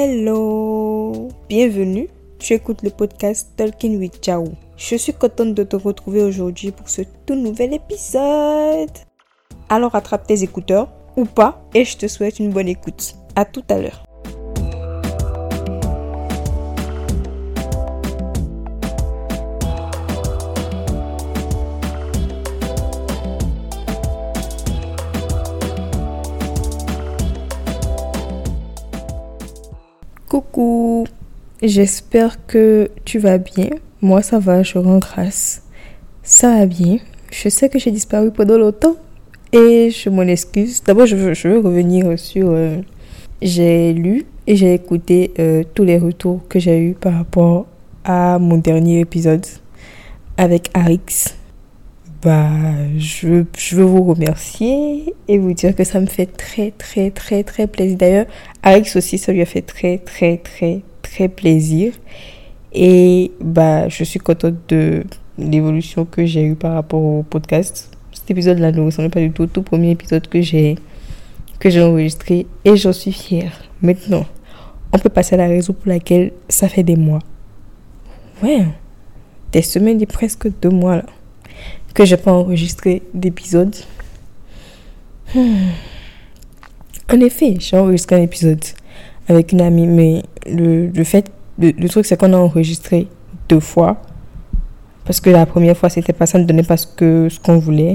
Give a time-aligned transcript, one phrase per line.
[0.00, 2.08] Hello Bienvenue,
[2.38, 4.44] tu écoutes le podcast Talking with Jao.
[4.76, 8.96] Je suis contente de te retrouver aujourd'hui pour ce tout nouvel épisode.
[9.68, 13.16] Alors attrape tes écouteurs ou pas et je te souhaite une bonne écoute.
[13.34, 14.07] À tout à l'heure.
[31.62, 33.70] J'espère que tu vas bien.
[34.00, 35.62] Moi ça va, je rends grâce.
[36.22, 36.98] Ça va bien.
[37.30, 38.96] Je sais que j'ai disparu pendant longtemps
[39.52, 40.82] et je m'en excuse.
[40.84, 42.50] D'abord, je veux, revenir sur...
[42.50, 42.76] euh,
[43.40, 47.66] j'ai lu et j'ai écouté euh, tous les retours que j'ai eus par rapport
[48.04, 49.46] à mon dernier épisode
[50.36, 51.34] avec Arix.
[52.22, 52.50] Bah,
[52.96, 57.44] je, je veux vous remercier et vous dire que ça me fait très, très, très,
[57.44, 57.96] très plaisir.
[57.96, 58.26] D'ailleurs,
[58.62, 61.92] Alex aussi, ça lui a fait très, très, très, très plaisir.
[62.72, 65.04] Et bah, je suis contente de
[65.38, 67.90] l'évolution que j'ai eue par rapport au podcast.
[68.12, 70.76] Cet épisode-là ne ressemble pas du tout au tout premier épisode que j'ai
[71.58, 73.52] que j'ai enregistré et j'en suis fière.
[73.82, 74.26] Maintenant,
[74.92, 77.18] on peut passer à la raison pour laquelle ça fait des mois.
[78.42, 78.64] Ouais,
[79.50, 81.04] des semaines et presque deux mois là
[81.98, 83.74] que j'ai pas enregistré d'épisode.
[85.34, 85.70] Hmm.
[87.12, 88.64] En effet, j'ai enregistré un épisode
[89.28, 93.06] avec une amie, mais le, le fait, le, truc c'est qu'on a enregistré
[93.48, 94.02] deux fois.
[95.04, 97.58] Parce que la première fois, c'était pas ça, ne donnait pas ce que ce qu'on
[97.58, 97.94] voulait.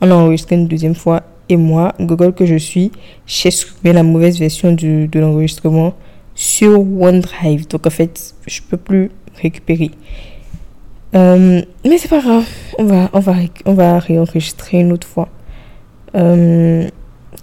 [0.00, 1.22] On a enregistré une deuxième fois.
[1.48, 2.92] Et moi, Google que je suis,
[3.26, 5.94] j'ai supprimé la mauvaise version du, de l'enregistrement
[6.34, 7.66] sur OneDrive.
[7.68, 9.10] Donc en fait, je peux plus
[9.40, 9.90] récupérer.
[11.14, 12.46] Euh, mais c'est pas grave,
[12.78, 13.34] on va, on va,
[13.66, 15.28] on va réenregistrer une autre fois.
[16.14, 16.88] Euh,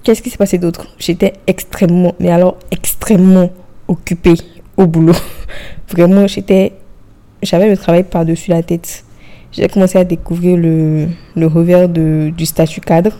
[0.03, 0.87] Qu'est-ce qui s'est passé d'autre?
[0.97, 3.49] J'étais extrêmement, mais alors extrêmement
[3.87, 4.35] occupée
[4.77, 5.15] au boulot.
[5.89, 6.73] Vraiment, j'étais,
[7.43, 9.03] j'avais le travail par-dessus la tête.
[9.51, 11.07] J'ai commencé à découvrir le,
[11.47, 13.11] revers de, du statut cadre.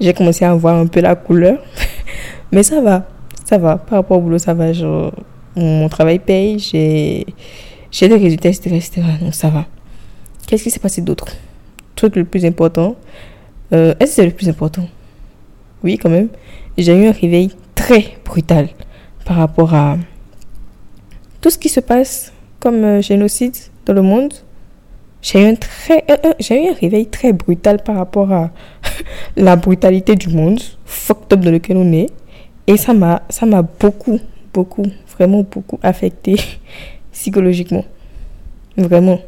[0.00, 1.58] J'ai commencé à voir un peu la couleur.
[2.52, 3.06] mais ça va,
[3.44, 3.76] ça va.
[3.78, 4.72] Par rapport au boulot, ça va.
[4.72, 5.12] Genre,
[5.56, 7.26] mon travail paye, j'ai
[7.90, 9.02] j'ai des résultats, etc., etc.
[9.20, 9.66] Donc ça va.
[10.46, 11.26] Qu'est-ce qui s'est passé d'autre?
[11.94, 12.96] Truc le plus important.
[13.72, 14.86] Euh, Est-ce que c'est le plus important?
[15.84, 16.28] Oui, quand même.
[16.78, 18.68] J'ai eu un réveil très brutal
[19.24, 19.98] par rapport à
[21.40, 24.32] tout ce qui se passe comme euh, génocide dans le monde.
[25.20, 28.50] J'ai eu, un très, euh, euh, j'ai eu un réveil très brutal par rapport à
[29.36, 32.08] la brutalité du monde, fucked up dans lequel on est.
[32.66, 34.20] Et ça m'a, ça m'a beaucoup,
[34.54, 36.36] beaucoup, vraiment beaucoup affecté
[37.12, 37.84] psychologiquement.
[38.76, 39.20] Vraiment.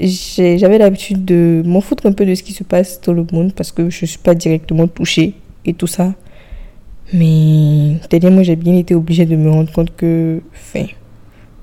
[0.00, 3.52] J'avais l'habitude de m'en foutre un peu de ce qui se passe dans le monde
[3.54, 6.14] parce que je ne suis pas directement touchée et tout ça.
[7.12, 10.86] Mais dernièrement, j'ai bien été obligée de me rendre compte que, enfin,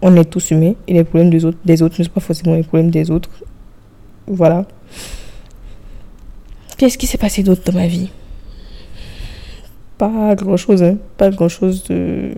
[0.02, 2.56] on est tous humains et les problèmes des autres, des autres ne sont pas forcément
[2.56, 3.30] les problèmes des autres.
[4.28, 4.66] Voilà.
[6.78, 8.10] Qu'est-ce qui s'est passé d'autre dans ma vie?
[9.98, 10.98] Pas grand-chose, hein.
[11.18, 12.32] Pas grand-chose de...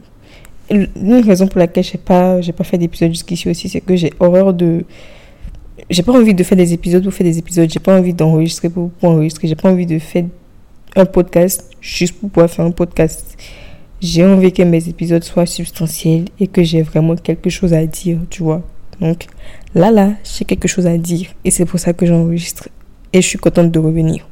[0.69, 4.13] Une raison pour laquelle j'ai pas, j'ai pas fait d'épisode jusqu'ici aussi, c'est que j'ai
[4.19, 4.85] horreur de.
[5.89, 7.69] J'ai pas envie de faire des épisodes pour faire des épisodes.
[7.69, 9.49] J'ai pas envie d'enregistrer pour, pour enregistrer.
[9.49, 10.23] J'ai pas envie de faire
[10.95, 13.37] un podcast juste pour pouvoir faire un podcast.
[14.01, 18.19] J'ai envie que mes épisodes soient substantiels et que j'ai vraiment quelque chose à dire,
[18.29, 18.61] tu vois.
[18.99, 19.27] Donc
[19.75, 22.69] là, là, j'ai quelque chose à dire et c'est pour ça que j'enregistre.
[23.11, 24.27] Et je suis contente de revenir.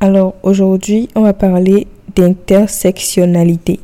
[0.00, 3.80] Alors aujourd'hui, on va parler d'intersectionnalité.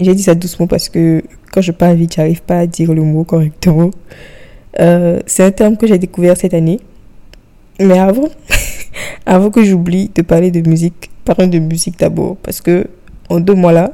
[0.00, 1.22] J'ai dit ça doucement parce que
[1.52, 3.90] quand je parle vite, j'arrive pas à dire le mot correctement.
[4.80, 6.80] Euh, c'est un terme que j'ai découvert cette année.
[7.80, 8.28] Mais avant,
[9.26, 12.36] avant que j'oublie de parler de musique, parlons de musique d'abord.
[12.36, 12.86] Parce que
[13.28, 13.92] en deux mois là,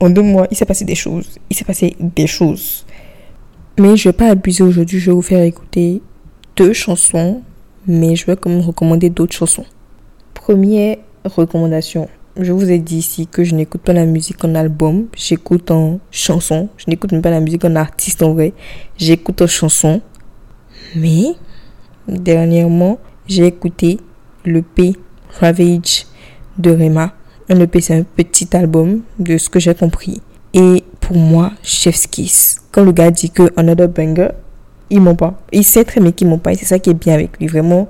[0.00, 1.38] en deux mois, il s'est passé des choses.
[1.50, 2.86] Il s'est passé des choses.
[3.78, 4.98] Mais je vais pas abuser aujourd'hui.
[4.98, 6.02] Je vais vous faire écouter
[6.56, 7.42] deux chansons.
[7.86, 9.64] Mais je vais quand même recommander d'autres chansons.
[10.34, 12.08] Première recommandation.
[12.38, 15.98] Je vous ai dit ici que je n'écoute pas la musique en album, j'écoute en
[16.10, 16.68] chanson.
[16.76, 18.52] Je n'écoute même pas la musique en artiste en vrai,
[18.96, 20.00] j'écoute en chanson.
[20.94, 21.34] Mais
[22.06, 23.98] dernièrement, j'ai écouté
[24.44, 24.94] le P
[25.40, 26.06] Ravage
[26.58, 27.12] de Rema.
[27.48, 30.20] Un EP, c'est un petit album de ce que j'ai compris.
[30.54, 32.62] Et pour moi, Chef's Kiss.
[32.72, 34.28] Quand le gars dit que Another Banger,
[34.90, 35.40] il ment pas.
[35.52, 37.46] Il sait très bien qu'il ment pas et c'est ça qui est bien avec lui.
[37.46, 37.88] Vraiment,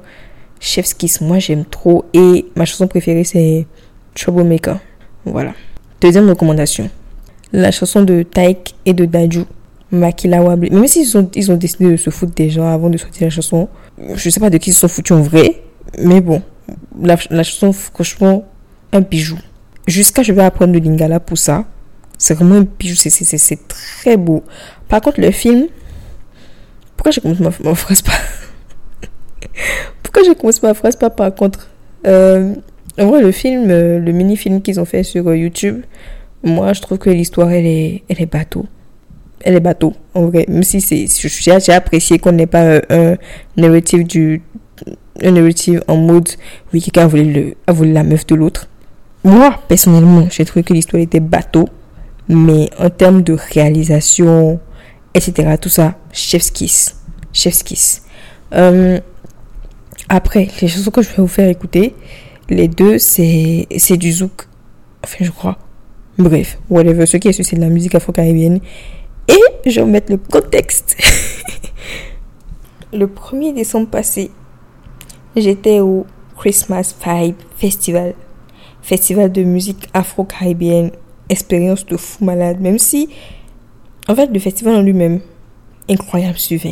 [0.61, 2.05] Chef's Kiss, moi j'aime trop.
[2.14, 3.67] Et ma chanson préférée, c'est
[4.14, 4.79] Troublemaker.
[5.25, 5.52] Voilà.
[6.00, 6.91] Deuxième recommandation.
[7.52, 9.44] La chanson de Taek et de Daju.
[9.93, 10.69] Makila Wable.
[10.70, 13.31] Même s'ils ont, ils ont décidé de se foutre des gens avant de sortir la
[13.31, 13.69] chanson.
[14.14, 15.62] Je sais pas de qui ils se sont foutus en vrai.
[15.99, 16.43] Mais bon.
[17.01, 18.45] La, la chanson, franchement,
[18.93, 19.39] un bijou.
[19.87, 21.65] Jusqu'à je vais apprendre le lingala pour ça.
[22.19, 24.45] C'est vraiment un bijou, c'est très beau.
[24.89, 25.67] Par contre, le film,
[26.97, 28.13] pourquoi je commence ma, phrase pas?
[30.03, 31.71] Pourquoi je commence ma phrase pas par contre?
[32.07, 32.55] Euh,
[32.99, 35.83] En vrai, le film, euh, le mini-film qu'ils ont fait sur euh, YouTube,
[36.43, 38.67] moi, je trouve que l'histoire, elle est, elle est bateau.
[39.43, 40.45] Elle est bateau, en vrai.
[40.49, 43.17] Même si c'est, j'ai apprécié qu'on n'ait pas un
[43.57, 44.43] narrative du,
[45.23, 46.29] un narrative en mode,
[46.73, 48.69] oui, quelqu'un a le, a la meuf de l'autre.
[49.25, 51.69] Moi, personnellement, j'ai trouvé que l'histoire était bateau.
[52.29, 54.61] Mais en termes de réalisation,
[55.15, 55.57] etc.
[55.61, 56.97] Tout ça, chef's kiss.
[57.33, 58.03] Chef's kiss.
[58.55, 59.01] Euh,
[60.09, 61.95] après, les chansons que je vais vous faire écouter,
[62.49, 64.47] les deux, c'est, c'est du zouk.
[65.05, 65.59] Enfin, je crois.
[66.19, 67.07] Bref, whatever.
[67.07, 68.61] Ce qui est sûr, c'est de la musique afro-caribéenne.
[69.27, 70.97] Et je vais mettre le contexte.
[72.93, 74.31] le 1er décembre passé,
[75.37, 76.06] j'étais au
[76.38, 78.15] Christmas Vibe Festival.
[78.82, 80.91] Festival de musique afro-caribéenne.
[81.29, 82.61] Expérience de fou malade.
[82.61, 83.09] Même si
[84.09, 85.21] en fait, le festival en lui-même,
[85.88, 86.71] incroyable sur 20.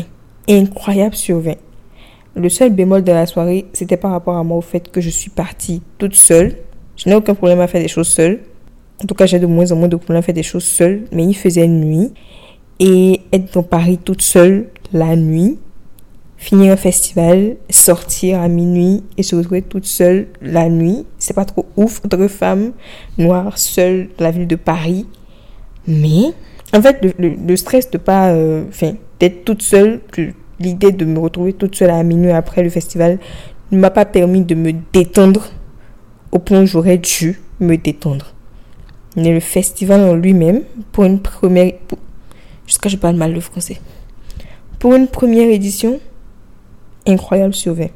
[0.48, 1.54] Incroyable sur 20.
[2.34, 5.10] Le seul bémol de la soirée, c'était par rapport à moi au fait que je
[5.10, 6.56] suis partie toute seule.
[6.96, 8.40] Je n'ai aucun problème à faire des choses seule.
[9.00, 11.04] En tout cas, j'ai de moins en moins de problèmes à faire des choses seule.
[11.12, 12.12] Mais il faisait nuit.
[12.80, 15.58] Et être dans Paris toute seule la nuit,
[16.38, 21.44] finir un festival, sortir à minuit et se retrouver toute seule la nuit, c'est pas
[21.44, 22.72] trop ouf entre femme
[23.18, 25.06] noire seule dans la ville de Paris.
[25.88, 26.32] Mais
[26.72, 30.00] en fait, le, stress de pas, euh, enfin, d'être toute seule,
[30.60, 33.18] l'idée de me retrouver toute seule à minuit après le festival
[33.72, 35.48] ne m'a pas permis de me détendre
[36.30, 38.32] au point où j'aurais dû me détendre.
[39.16, 40.62] Mais le festival en lui-même,
[40.92, 41.72] pour une première,
[42.66, 43.80] jusqu'à je parle mal le français,
[44.78, 45.98] pour une première édition,
[47.08, 47.86] incroyable sur 20.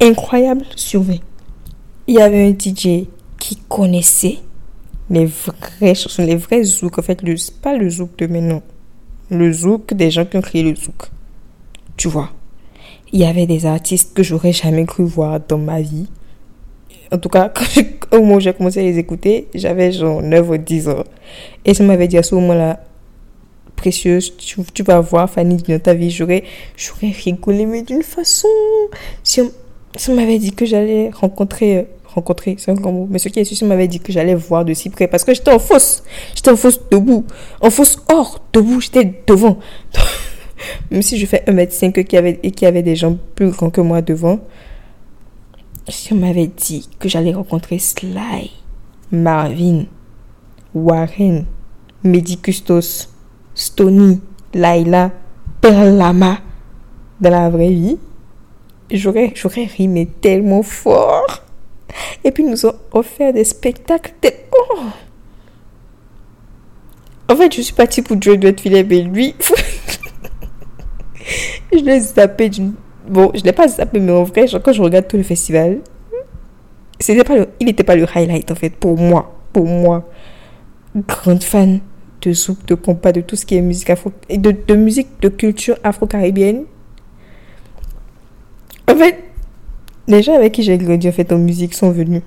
[0.00, 1.14] Incroyable sur 20.
[2.08, 3.06] Il y avait un DJ
[3.38, 4.38] qui connaissait
[5.10, 6.98] les vraies chansons, les vrais zouk.
[6.98, 8.62] En fait, le, pas le zouk de maintenant.
[9.30, 11.10] Le zouk des gens qui ont créé le zouk.
[11.96, 12.30] Tu vois.
[13.12, 16.08] Il y avait des artistes que j'aurais jamais cru voir dans ma vie.
[17.12, 17.52] En tout cas,
[18.12, 21.04] au moment j'ai commencé à les écouter, j'avais genre 9 ou 10 ans.
[21.64, 22.80] Et ça m'avait dit à ce moment-là,
[23.76, 26.42] précieuse, tu, vas voir Fanny dans ta vie, j'aurais,
[27.02, 28.48] rigolé, mais d'une façon.
[29.22, 29.52] Si on,
[29.96, 31.82] si on m'avait dit que j'allais rencontrer euh,
[32.16, 33.06] rencontrer, c'est un grand mot.
[33.10, 35.34] Mais ce qui est sûr, m'avait dit que j'allais voir de si près parce que
[35.34, 36.02] j'étais en fausse.
[36.34, 37.24] J'étais en fausse debout.
[37.60, 39.58] En fausse hors, debout, j'étais devant.
[40.90, 44.00] Même si je fais 1m5 qui avait, et avait des gens plus grands que moi
[44.00, 44.40] devant,
[45.88, 48.50] si on m'avait dit que j'allais rencontrer Sly,
[49.12, 49.84] Marvin,
[50.74, 51.44] Warren,
[52.02, 53.08] Medicustos,
[53.56, 54.20] Stony,
[54.52, 55.10] Laila,
[55.62, 56.38] Perlama
[57.20, 57.98] dans la vraie vie,
[58.90, 61.42] j'aurais, j'aurais rimé tellement fort.
[62.22, 64.12] Et puis, nous ont offert des spectacles.
[64.22, 64.28] De...
[67.28, 69.34] En fait, je suis partie pour Joe Edward Philippe et lui,
[71.72, 72.74] je l'ai zappé d'une.
[73.08, 75.78] Bon, je l'ai pas zappé, mais en vrai, quand je regarde tout le festival,
[77.00, 77.48] c'était pas le...
[77.58, 79.34] il n'était pas le highlight en fait pour moi.
[79.52, 80.06] Pour moi,
[80.94, 81.80] grande fan
[82.26, 85.08] de zouk, de compas, de tout ce qui est musique afro, et de, de musique
[85.22, 86.64] de culture afro-caribéenne.
[88.88, 89.18] En fait,
[90.08, 92.22] les gens avec qui j'ai grandi en fait en musique sont venus.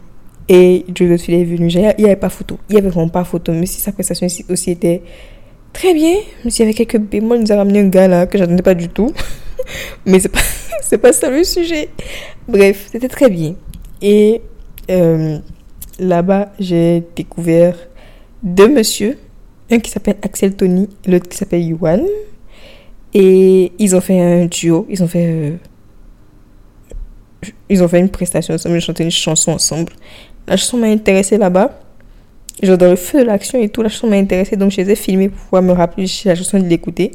[0.48, 1.70] Et Joe Phil est venu.
[1.70, 2.58] Il n'y avait pas photo.
[2.70, 3.52] Il n'y avait vraiment pas photo.
[3.52, 5.04] Mais si sa prestation aussi était
[5.74, 6.16] très bien.
[6.44, 8.64] Mais s'il y avait quelques bémols, il nous a ramené un gars là que j'attendais
[8.64, 9.14] pas du tout.
[10.06, 10.40] mais c'est pas,
[10.82, 11.90] c'est pas ça le sujet.
[12.48, 13.56] Bref, c'était très bien.
[14.02, 14.42] Et
[14.90, 15.38] euh,
[16.00, 17.76] là-bas, j'ai découvert
[18.42, 19.18] deux messieurs.
[19.72, 22.06] Un qui s'appelle Axel Tony l'autre qui s'appelle Yuan.
[23.14, 24.86] Et ils ont fait un duo.
[24.90, 25.26] Ils ont fait.
[25.28, 25.58] Euh,
[27.70, 29.94] ils ont fait une prestation ensemble, ils ont chanté une chanson ensemble.
[30.48, 31.80] La chanson m'a intéressée là-bas.
[32.62, 34.92] Genre dans le feu de l'action et tout, la chanson m'a intéressée, donc je les
[34.92, 37.12] ai filmés pour pouvoir me rappeler la chanson de l'écouter.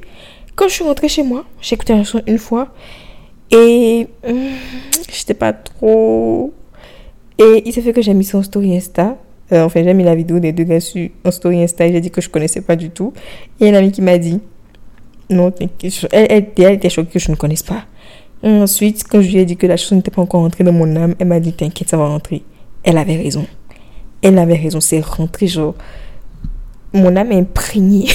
[0.54, 2.72] Quand je suis rentrée chez moi, j'ai écouté la chanson une fois
[3.50, 4.36] et hum,
[5.12, 6.54] j'étais pas trop.
[7.38, 9.18] Et il s'est fait que j'ai mis son story Insta.
[9.52, 12.10] Euh, enfin, j'ai mis la vidéo des deux gars sur en story Insta j'ai dit
[12.10, 13.12] que je connaissais pas du tout.
[13.60, 14.40] Et une amie qui m'a dit
[15.30, 15.68] non, elle,
[16.12, 17.84] elle, elle était choquée que je ne connaisse pas.
[18.42, 20.94] Ensuite, quand je lui ai dit que la chose n'était pas encore rentrée dans mon
[20.96, 22.42] âme, elle m'a dit T'inquiète, ça va rentrer.
[22.82, 23.46] Elle avait raison.
[24.20, 25.74] Elle avait raison, c'est rentré, genre.
[26.92, 28.06] Mon âme est imprégnée.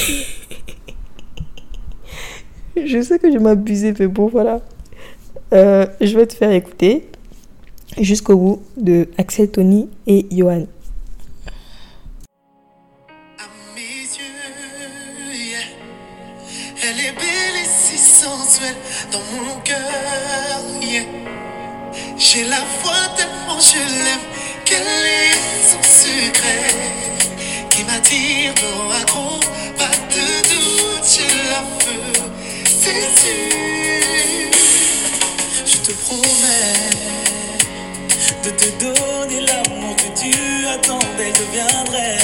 [2.76, 4.60] je sais que je m'abusais, mais bon, voilà.
[5.52, 7.08] Euh, je vais te faire écouter
[7.98, 10.66] jusqu'au bout de Axel Tony et Johan.
[22.32, 24.26] J'ai la voix tellement je l'aime
[24.64, 25.34] qu'elle est
[25.68, 26.70] son secret
[27.70, 29.40] qui m'attire dans accro,
[29.76, 32.00] pas de doute, j'ai la feu,
[32.64, 34.50] c'est sûr.
[35.66, 36.90] Je te promets
[38.44, 40.32] de te donner l'amour que tu
[40.68, 42.16] attendais, je viendrai,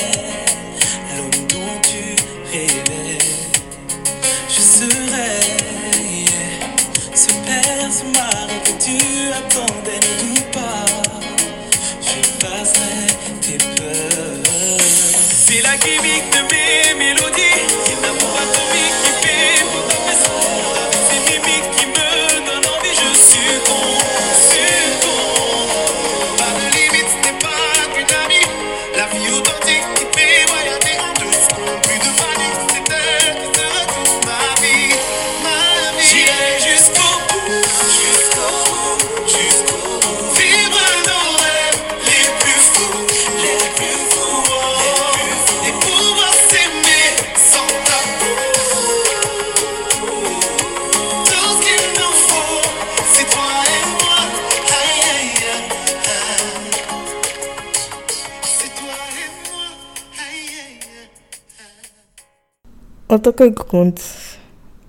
[63.09, 63.99] En tant que grande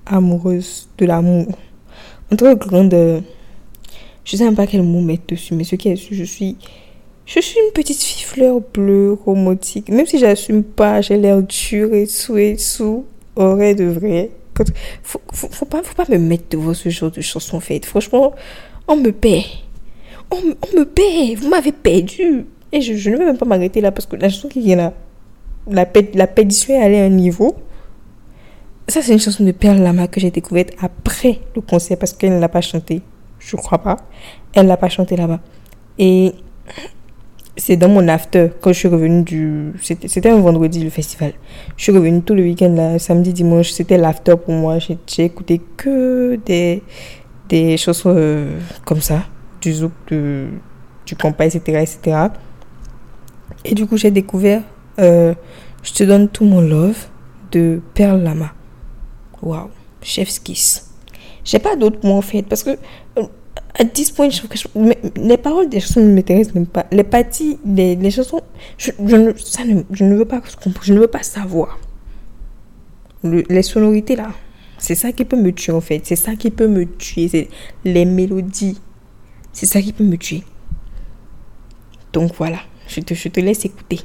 [0.05, 1.47] amoureuse de l'amour,
[2.31, 2.93] en tant que grande.
[2.93, 3.21] euh,
[4.25, 6.57] je sais même pas quel mot mettre dessus, mais ce qui est sûr, je suis.
[7.25, 8.25] Je suis une petite fille
[8.73, 9.89] bleue, romantique.
[9.89, 12.55] Même si j'assume pas, j'ai l'air dure et sous et
[13.35, 14.31] aurait de vrai.
[15.03, 17.85] Faut, faut, faut pas, faut pas me mettre devant ce genre de chansons faites.
[17.85, 18.33] Franchement,
[18.87, 19.43] on me paie.
[20.31, 21.35] On, me- paie.
[21.35, 22.45] Vous m'avez perdu.
[22.71, 24.93] Et je, ne vais même pas m'arrêter là parce que la chanson qui est là,
[25.69, 27.55] la, la est allée à un niveau.
[28.89, 32.35] Ça, c'est une chanson de Perle Lama que j'ai découverte après le concert parce qu'elle
[32.35, 33.01] ne l'a pas chantée.
[33.39, 33.97] Je crois pas.
[34.53, 35.41] Elle l'a pas chantée là-bas.
[35.99, 36.33] Et
[37.57, 39.73] c'est dans mon after, quand je suis revenue du.
[39.81, 41.33] C'était un vendredi, le festival.
[41.75, 43.71] Je suis revenue tout le week-end, là, samedi, dimanche.
[43.71, 44.77] C'était l'after pour moi.
[44.79, 46.81] J'ai écouté que des,
[47.49, 49.23] des chansons euh, comme ça,
[49.59, 52.17] du zouk, du compas, etc., etc.
[53.65, 54.61] Et du coup, j'ai découvert
[54.99, 55.33] euh,
[55.83, 57.07] Je te donne tout mon love
[57.51, 58.53] de Perle Lama.
[59.41, 59.69] Waouh,
[60.01, 60.89] chef's kiss.
[61.43, 62.71] J'ai pas d'autres mots en fait parce que
[63.17, 63.23] euh,
[63.79, 64.29] à 10 points,
[65.15, 66.85] les paroles des chansons ne m'intéressent même pas.
[66.91, 68.41] Les parties, les, chansons,
[68.77, 70.41] je, ne, ça je ne veux pas
[70.81, 71.77] je ne veux pas savoir.
[73.23, 74.29] Le- les sonorités là,
[74.77, 76.01] c'est ça qui peut me tuer en fait.
[76.03, 77.27] C'est ça qui peut me tuer.
[77.27, 77.47] C'est
[77.85, 78.79] les mélodies.
[79.53, 80.43] C'est ça qui peut me tuer.
[82.13, 83.99] Donc voilà, je te laisse écouter.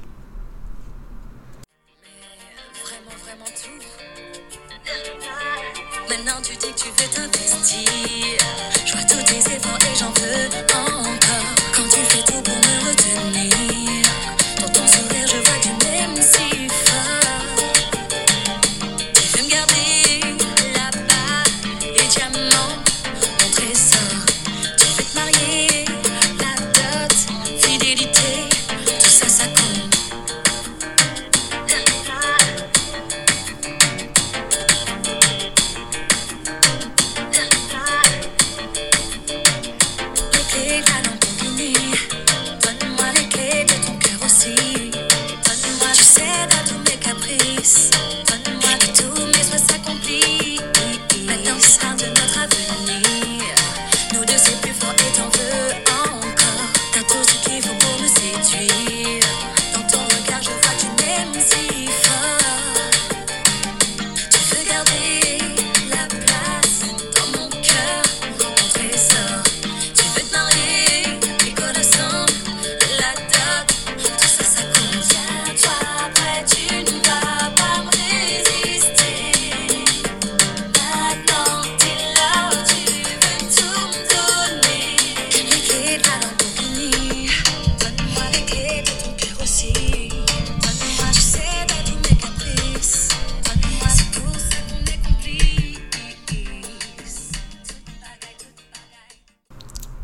[61.25, 61.72] Vois que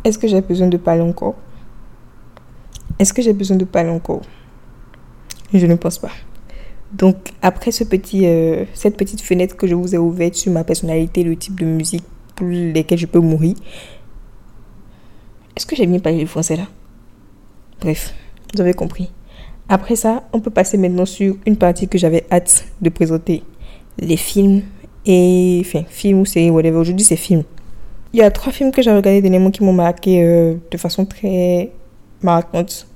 [0.09, 1.35] Est-ce que j'ai besoin de parler encore?
[2.99, 4.23] Est-ce que j'ai besoin de parler encore?
[5.53, 6.11] Je ne pense pas.
[6.95, 10.65] Donc, après ce petit, euh, cette petite fenêtre que je vous ai ouverte sur ma
[10.65, 12.05] personnalité, le type de musique
[12.37, 13.55] pour lesquelles je peux mourir,
[15.55, 16.69] est-ce que j'ai bien parlé le français là?
[17.83, 18.15] Bref,
[18.55, 19.11] vous avez compris.
[19.69, 23.43] Après ça, on peut passer maintenant sur une partie que j'avais hâte de présenter.
[23.99, 24.63] Les films
[25.05, 25.63] et...
[25.67, 26.79] Enfin, films ou séries, whatever.
[26.79, 27.45] Aujourd'hui, c'est films.
[28.13, 31.05] Il y a trois films que j'ai regardés dernièrement qui m'ont marqué euh, de façon
[31.05, 31.71] très
[32.23, 32.87] marquante.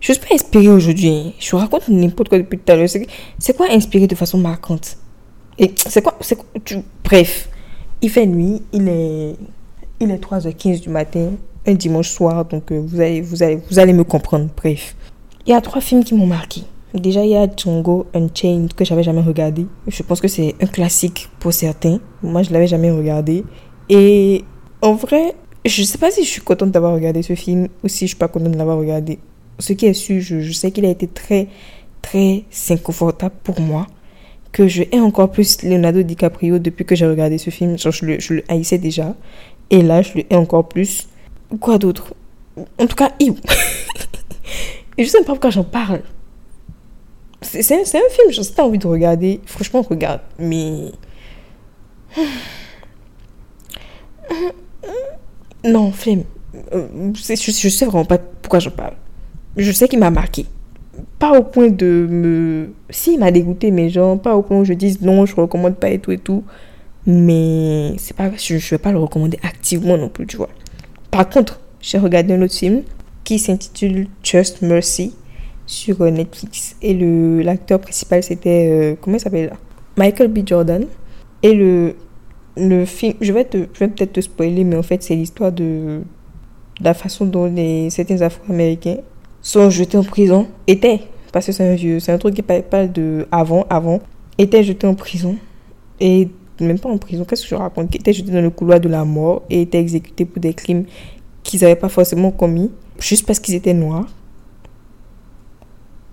[0.00, 1.08] Je suis pas inspirée aujourd'hui.
[1.08, 1.32] hein.
[1.38, 2.88] Je vous raconte n'importe quoi depuis tout à l'heure.
[3.38, 4.96] C'est quoi inspiré de façon marquante?
[5.58, 7.48] Et c'est quoi, quoi tu- Bref,
[8.02, 9.34] il fait nuit, il est,
[10.00, 11.30] il est 3h15 du matin,
[11.66, 14.48] un dimanche soir, donc euh, vous, allez, vous, allez, vous allez me comprendre.
[14.56, 14.94] Bref,
[15.46, 16.62] il y a trois films qui m'ont marqué.
[16.94, 19.66] Déjà, il y a Django Unchained que j'avais jamais regardé.
[19.86, 21.98] Je pense que c'est un classique pour certains.
[22.22, 23.44] Moi, je l'avais jamais regardé.
[23.90, 24.44] Et
[24.82, 28.06] en vrai, je sais pas si je suis contente d'avoir regardé ce film ou si
[28.06, 29.18] je suis pas contente de l'avoir regardé.
[29.58, 31.48] Ce qui est sûr, je, sais qu'il a été très,
[32.00, 33.86] très inconfortable pour moi.
[34.52, 37.78] Que je hais encore plus Leonardo DiCaprio depuis que j'ai regardé ce film.
[37.78, 39.14] Genre, je le, je le haïssais déjà.
[39.70, 41.08] Et là, je le hais encore plus.
[41.60, 42.14] Quoi d'autre?
[42.78, 43.36] En tout cas, Iou.
[44.96, 46.02] Et je sais pas pourquoi j'en parle.
[47.42, 50.20] C'est un, un film, genre, si t'as envie de regarder, franchement, regarde.
[50.38, 50.92] Mais.
[55.64, 56.24] Non, flemme.
[56.72, 58.94] Euh, Je, je sais vraiment pas pourquoi j'en parle.
[59.56, 60.46] Je sais qu'il m'a marqué.
[61.18, 62.70] Pas au point de me.
[62.90, 65.76] Si, il m'a dégoûté, mais genre, pas au point où je dise non, je recommande
[65.76, 66.44] pas et tout et tout.
[67.06, 70.50] Mais c'est pas, je, je vais pas le recommander activement non plus, tu vois.
[71.10, 72.82] Par contre, j'ai regardé un autre film
[73.24, 75.14] qui s'intitule Just Mercy
[75.66, 76.76] sur euh, Netflix.
[76.82, 76.94] Et
[77.42, 78.68] l'acteur principal, c'était.
[78.70, 79.52] euh, comment il s'appelle
[79.96, 80.40] Michael B.
[80.46, 80.84] Jordan.
[81.42, 81.94] Et le,
[82.58, 83.14] le film.
[83.20, 86.02] Je vais, vais peut-être te spoiler, mais en fait, c'est l'histoire de,
[86.80, 88.98] la façon dont les, certains Afro-Américains
[89.42, 90.46] sont jetés en prison.
[90.66, 91.02] Étaient.
[91.32, 92.00] Parce que c'est un vieux.
[92.00, 94.00] C'est un truc qui parle de avant, avant.
[94.38, 95.36] Étaient jetés en prison.
[96.00, 96.28] Et
[96.60, 97.94] même pas en prison, qu'est-ce que je raconte?
[97.94, 100.84] Étaient jetés dans le couloir de la mort et étaient exécutés pour des crimes
[101.42, 104.06] qu'ils n'avaient pas forcément commis, juste parce qu'ils étaient noirs.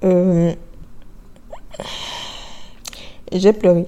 [0.03, 0.53] Euh,
[3.31, 3.85] J'ai pleuré.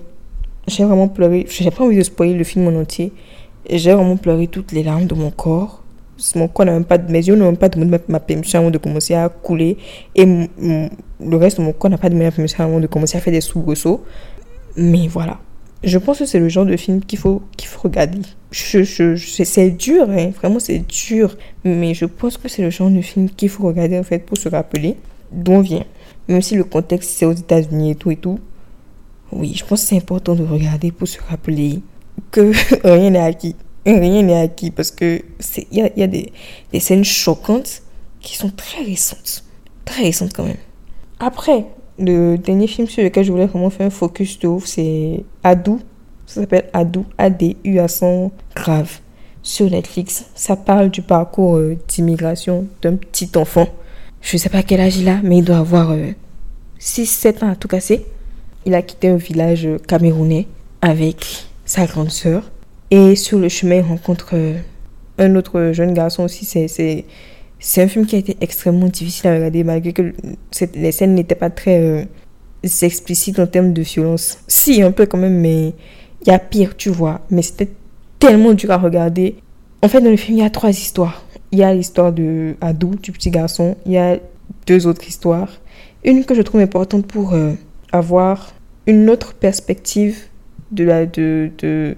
[0.67, 1.45] J'ai vraiment pleuré.
[1.49, 3.13] J'ai pas envie de spoiler le film en entier.
[3.69, 5.83] J'ai vraiment pleuré toutes les larmes de mon corps.
[6.35, 8.77] Mon corps n'a même pas, mes yeux n'ont même pas demandé ma- permission avant de
[8.77, 9.77] commencer à couler.
[10.15, 13.21] Et le reste de mon corps n'a pas demandé ma permission avant de commencer à
[13.21, 14.03] faire des soubresauts.
[14.75, 15.39] Mais voilà.
[15.83, 18.19] Je pense que c'est le genre de film qu'il faut, qu'il faut regarder.
[18.51, 20.31] C'est dur, hein.
[20.31, 21.37] vraiment c'est dur.
[21.63, 24.37] Mais je pense que c'est le genre de film qu'il faut regarder en fait pour
[24.37, 24.95] se rappeler
[25.31, 25.85] d'où on vient.
[26.27, 28.39] Même si le contexte c'est aux États-Unis et tout et tout.
[29.31, 31.81] Oui, je pense que c'est important de regarder pour se rappeler
[32.31, 32.51] que
[32.83, 33.55] rien n'est acquis.
[33.85, 35.21] Rien n'est acquis parce que
[35.71, 36.31] il y a, des,
[36.79, 37.81] scènes choquantes
[38.19, 39.43] qui sont très récentes.
[39.85, 40.57] Très récentes quand même.
[41.19, 41.65] Après,
[41.97, 45.79] le dernier film sur lequel je voulais vraiment faire un focus de ouf, c'est Adou.
[46.25, 48.99] Ça s'appelle Adou, A-D-U accent grave,
[49.41, 50.25] sur Netflix.
[50.35, 53.67] Ça parle du parcours euh, d'immigration d'un petit enfant.
[54.21, 55.95] Je sais pas quel âge il a, mais il doit avoir
[56.79, 58.05] 6-7 ans à tout casser.
[58.67, 60.45] Il a quitté un village camerounais
[60.81, 62.51] avec sa grande sœur.
[62.91, 64.57] Et sur le chemin, il rencontre euh,
[65.17, 66.43] un autre jeune garçon aussi.
[66.43, 67.05] C'est,
[67.81, 70.13] un film qui a été extrêmement difficile à regarder, malgré que
[70.75, 72.03] les scènes n'étaient pas très euh,
[72.81, 74.39] explicites en termes de violence.
[74.49, 75.73] Si, un peu quand même, mais
[76.25, 77.21] il y a pire, tu vois.
[77.29, 77.69] Mais c'était
[78.19, 79.37] tellement dur à regarder.
[79.81, 81.23] En fait, dans le film, il y a trois histoires.
[81.53, 83.77] Il y a l'histoire de Adou, du petit garçon.
[83.85, 84.17] Il y a
[84.65, 85.53] deux autres histoires.
[86.03, 87.53] Une que je trouve importante pour euh,
[87.93, 88.51] avoir
[88.87, 90.17] une autre perspective
[90.71, 91.95] de, la, de, de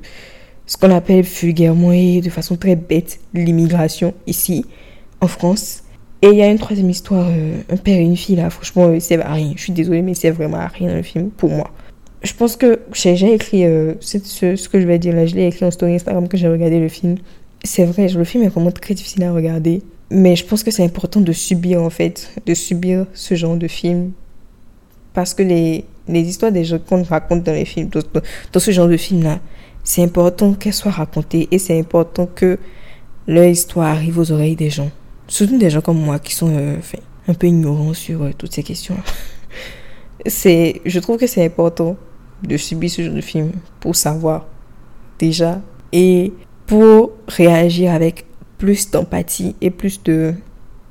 [0.66, 4.66] ce qu'on appelle vulgairement et de façon très bête l'immigration ici
[5.22, 5.84] en France.
[6.22, 8.88] Et il y a une troisième histoire, euh, un père et une fille là, franchement,
[8.88, 9.54] euh, c'est à rien.
[9.56, 11.72] Je suis désolée, mais c'est vraiment à rien le film pour moi.
[12.24, 14.18] Je pense que j'ai j'ai écrit euh, ce,
[14.56, 16.80] ce que je vais dire là, je l'ai écrit en story Instagram que j'ai regardé
[16.80, 17.16] le film.
[17.64, 19.82] C'est vrai, le film est vraiment très difficile à regarder.
[20.12, 23.68] Mais je pense que c'est important de subir en fait, de subir ce genre de
[23.68, 24.12] film.
[25.14, 28.88] Parce que les, les histoires des gens qu'on raconte dans les films, dans, ce genre
[28.88, 29.40] de film-là,
[29.84, 32.58] c'est important qu'elles soient racontées et c'est important que
[33.28, 34.90] leur histoire arrive aux oreilles des gens.
[35.28, 36.78] Surtout des gens comme moi qui sont euh,
[37.28, 38.98] un peu ignorants sur euh, toutes ces questions.
[40.26, 41.96] c'est, je trouve que c'est important
[42.44, 44.48] de subir ce genre de film pour savoir
[45.20, 46.34] déjà et
[46.66, 48.26] pour réagir avec
[48.58, 50.34] plus d'empathie et plus de...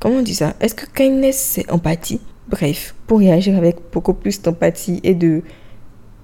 [0.00, 0.54] Comment on dit ça?
[0.60, 2.20] Est-ce que kindness c'est empathie?
[2.48, 5.42] Bref, pour réagir avec beaucoup plus d'empathie et de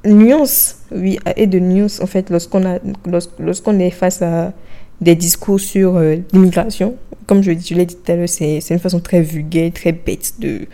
[0.07, 4.53] nuance, oui, et de nuance en fait lorsqu'on a est face à
[5.01, 6.97] des discours sur euh, l'immigration.
[7.27, 10.35] Comme je, je l'ai dit tout à l'heure, c'est une façon très vulgaire, très bête
[10.39, 10.67] de,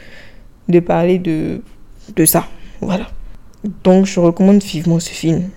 [0.69, 1.63] de parler de,
[2.15, 2.47] de ça.
[2.81, 3.09] Voilà.
[3.85, 5.51] Donc je recommande vivement ce film,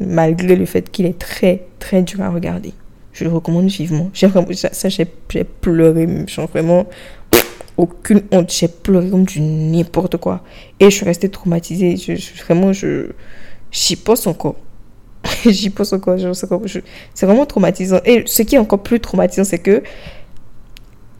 [0.00, 2.72] malgré le fait qu'il est très très dur à regarder.
[3.12, 4.10] Je le recommande vivement.
[4.12, 6.86] J'ai ça, ça, j'ai pleuré, genre vraiment
[7.76, 8.52] aucune honte.
[8.52, 10.42] J'ai pleuré comme du n'importe quoi.
[10.80, 11.96] Et je suis restée traumatisée.
[11.96, 13.10] Je, vraiment, je,
[13.70, 14.56] j'y pense encore.
[15.46, 16.16] j'y pense encore.
[17.14, 18.00] C'est vraiment traumatisant.
[18.04, 19.82] Et ce qui est encore plus traumatisant, c'est que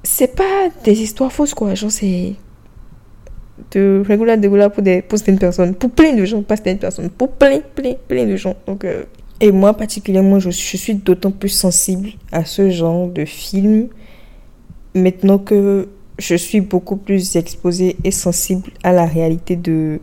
[0.02, 1.74] c'est pas des histoires fausses, quoi.
[1.74, 2.34] Genre, c'est,
[3.72, 7.10] de regular, de pour, des, pour certaines personnes, pour plein de gens, pas certaines personnes,
[7.10, 8.54] pour plein, plein, plein de gens.
[8.66, 9.04] Donc, euh,
[9.40, 13.88] et moi particulièrement, je, je suis d'autant plus sensible à ce genre de film
[14.94, 20.00] maintenant que je suis beaucoup plus exposée et sensible à la réalité de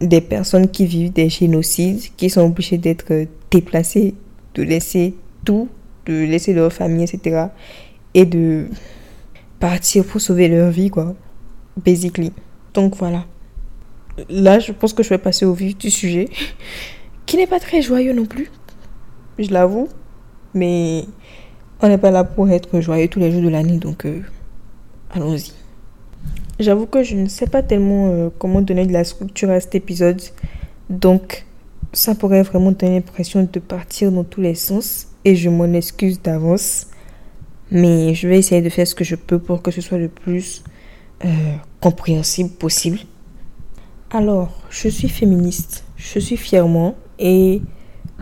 [0.00, 4.14] des personnes qui vivent des génocides, qui sont obligées d'être déplacées,
[4.54, 5.68] de laisser tout,
[6.06, 7.46] de laisser leur famille, etc.
[8.12, 8.66] Et de
[9.60, 11.14] partir pour sauver leur vie, quoi.
[11.76, 12.32] Basically.
[12.74, 13.24] Donc voilà.
[14.28, 16.28] Là, je pense que je vais passer au vif du sujet,
[17.26, 18.50] qui n'est pas très joyeux non plus.
[19.38, 19.88] Je l'avoue.
[20.54, 21.04] Mais
[21.80, 24.20] on n'est pas là pour être joyeux tous les jours de l'année, donc euh,
[25.14, 25.52] allons-y.
[26.60, 29.74] J'avoue que je ne sais pas tellement euh, comment donner de la structure à cet
[29.74, 30.20] épisode.
[30.88, 31.46] Donc,
[31.92, 35.08] ça pourrait vraiment donner l'impression de partir dans tous les sens.
[35.24, 36.86] Et je m'en excuse d'avance.
[37.70, 40.08] Mais je vais essayer de faire ce que je peux pour que ce soit le
[40.08, 40.62] plus
[41.24, 41.28] euh,
[41.80, 42.98] compréhensible possible.
[44.10, 45.84] Alors, je suis féministe.
[45.96, 47.62] Je suis fièrement et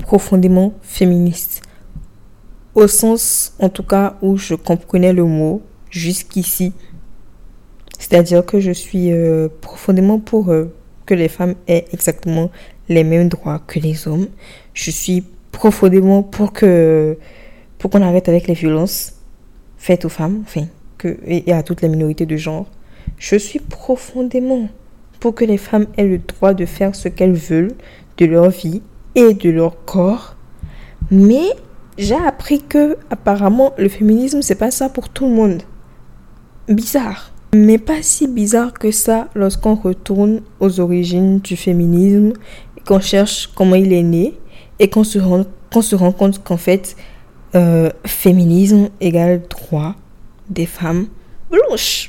[0.03, 1.63] profondément féministe.
[2.75, 5.61] Au sens, en tout cas, où je comprenais le mot
[5.93, 6.73] jusqu'ici.
[8.01, 10.75] C'est-à-dire que je suis euh, profondément pour euh,
[11.07, 12.51] que les femmes aient exactement
[12.89, 14.27] les mêmes droits que les hommes.
[14.75, 17.17] Je suis profondément pour que
[17.79, 19.15] pour qu'on arrête avec les violences
[19.77, 20.67] faites aux femmes, enfin,
[20.99, 22.67] que, et à toutes les minorités de genre.
[23.19, 24.69] Je suis profondément
[25.21, 27.75] pour que les femmes aient le droit de faire ce qu'elles veulent
[28.19, 28.83] de leur vie
[29.15, 30.37] et de leur corps.
[31.11, 31.47] Mais
[31.99, 35.63] j'ai appris que apparemment le féminisme c'est pas ça pour tout le monde.
[36.69, 42.33] Bizarre mais pas si bizarre que ça lorsqu'on retourne aux origines du féminisme,
[42.87, 44.39] qu'on cherche comment il est né
[44.79, 45.45] et qu'on se rend,
[45.83, 46.97] se rend compte qu'en fait,
[47.55, 49.95] euh, féminisme égale droit
[50.49, 51.09] des femmes
[51.51, 52.09] blanches.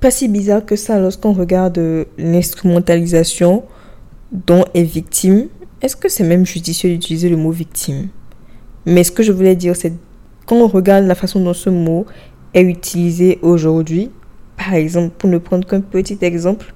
[0.00, 1.78] Pas si bizarre que ça lorsqu'on regarde
[2.16, 3.64] l'instrumentalisation
[4.32, 5.48] dont est victime.
[5.82, 8.08] Est-ce que c'est même judicieux d'utiliser le mot victime?
[8.86, 9.92] Mais ce que je voulais dire, c'est
[10.46, 12.06] quand on regarde la façon dont ce mot
[12.56, 14.10] est utilisé aujourd'hui,
[14.56, 16.72] par exemple, pour ne prendre qu'un petit exemple,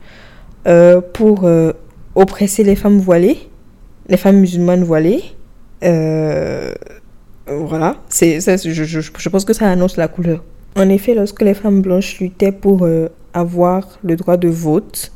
[0.67, 1.73] euh, pour euh,
[2.15, 3.39] oppresser les femmes voilées,
[4.09, 5.23] les femmes musulmanes voilées.
[5.83, 6.73] Euh,
[7.47, 10.45] voilà, c'est, ça, je, pense que ça annonce la couleur.
[10.77, 12.87] En effet, lorsque les femmes blanches luttaient pour
[13.33, 15.13] avoir le droit de vote,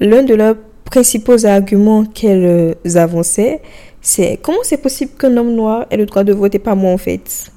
[0.00, 3.60] l'un de leurs principaux arguments qu'elles avançaient,
[4.00, 6.92] c'est comment c'est possible qu'un homme noir ait le droit de vote et pas moi
[6.92, 7.50] en fait.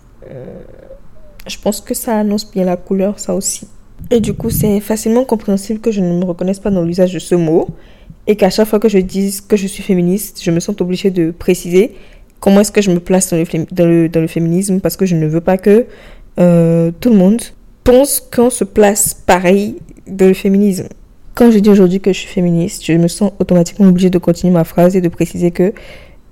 [1.47, 3.67] Je pense que ça annonce bien la couleur, ça aussi.
[4.09, 7.19] Et du coup, c'est facilement compréhensible que je ne me reconnaisse pas dans l'usage de
[7.19, 7.67] ce mot
[8.27, 11.11] et qu'à chaque fois que je dise que je suis féministe, je me sens obligée
[11.11, 11.93] de préciser
[12.39, 15.57] comment est-ce que je me place dans le, féminisme parce que je ne veux pas
[15.57, 15.85] que
[16.39, 17.41] euh, tout le monde
[17.83, 19.77] pense qu'on se place pareil
[20.07, 20.87] dans le féminisme.
[21.33, 24.53] Quand je dis aujourd'hui que je suis féministe, je me sens automatiquement obligée de continuer
[24.53, 25.73] ma phrase et de préciser que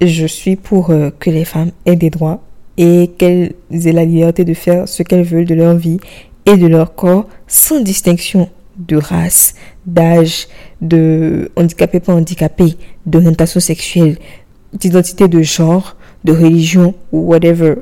[0.02, 2.42] je suis pour euh, que les femmes aient des droits
[2.80, 6.00] et qu'elles aient la liberté de faire ce qu'elles veulent de leur vie
[6.46, 9.54] et de leur corps sans distinction de race,
[9.86, 10.48] d'âge,
[10.80, 14.18] de handicapé pas handicapé, d'orientation sexuelle,
[14.72, 17.76] d'identité de genre, de religion ou whatever.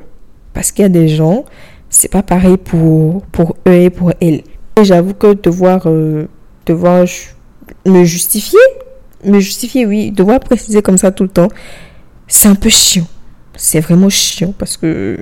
[0.52, 1.44] Parce qu'il y a des gens,
[1.88, 4.42] c'est pas pareil pour, pour eux et pour elles.
[4.76, 6.26] Et j'avoue que devoir, euh,
[6.66, 7.06] devoir
[7.86, 8.58] me justifier,
[9.24, 11.48] me justifier, oui, devoir préciser comme ça tout le temps,
[12.26, 13.06] c'est un peu chiant.
[13.58, 15.18] C'est vraiment chiant parce que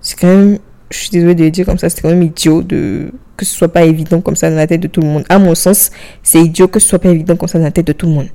[0.00, 0.58] c'est quand même
[0.90, 3.54] je suis désolée de le dire comme ça, c'est quand même idiot de que ce
[3.54, 5.24] soit pas évident comme ça dans la tête de tout le monde.
[5.28, 5.90] À mon sens,
[6.22, 8.12] c'est idiot que ce soit pas évident comme ça dans la tête de tout le
[8.12, 8.28] monde.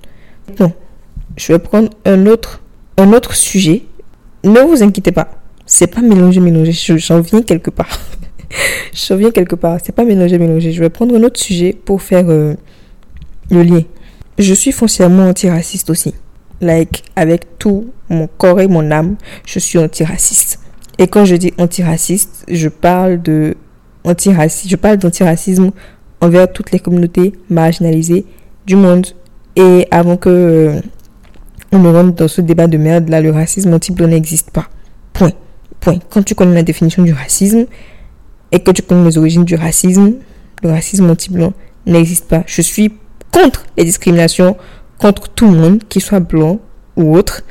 [0.59, 0.73] Non,
[1.37, 2.61] je vais prendre un autre,
[2.97, 3.83] un autre sujet.
[4.43, 5.29] Ne vous inquiétez pas,
[5.65, 6.73] c'est pas mélanger, mélanger.
[6.97, 7.99] J'en viens quelque part.
[8.93, 9.77] J'en viens quelque part.
[9.83, 10.71] C'est pas mélanger, mélanger.
[10.71, 12.55] Je vais prendre un autre sujet pour faire euh,
[13.51, 13.81] le lien.
[14.37, 16.13] Je suis foncièrement antiraciste aussi.
[16.61, 20.59] Like, avec tout mon corps et mon âme, je suis antiraciste.
[20.97, 23.55] Et quand je dis antiraciste, je parle de
[24.03, 25.71] antiracisme, je parle d'antiracisme
[26.21, 28.25] envers toutes les communautés marginalisées
[28.65, 29.07] du monde.
[29.55, 30.81] Et avant que euh,
[31.71, 34.67] on me rentre dans ce débat de merde, là, le racisme anti-blanc n'existe pas.
[35.13, 35.31] Point.
[35.79, 35.99] Point.
[36.09, 37.65] Quand tu connais la définition du racisme
[38.51, 40.15] et que tu connais les origines du racisme,
[40.63, 41.53] le racisme anti-blanc
[41.85, 42.43] n'existe pas.
[42.45, 42.93] Je suis
[43.31, 44.57] contre les discriminations,
[44.99, 46.59] contre tout le monde, qu'il soit blanc
[46.95, 47.41] ou autre.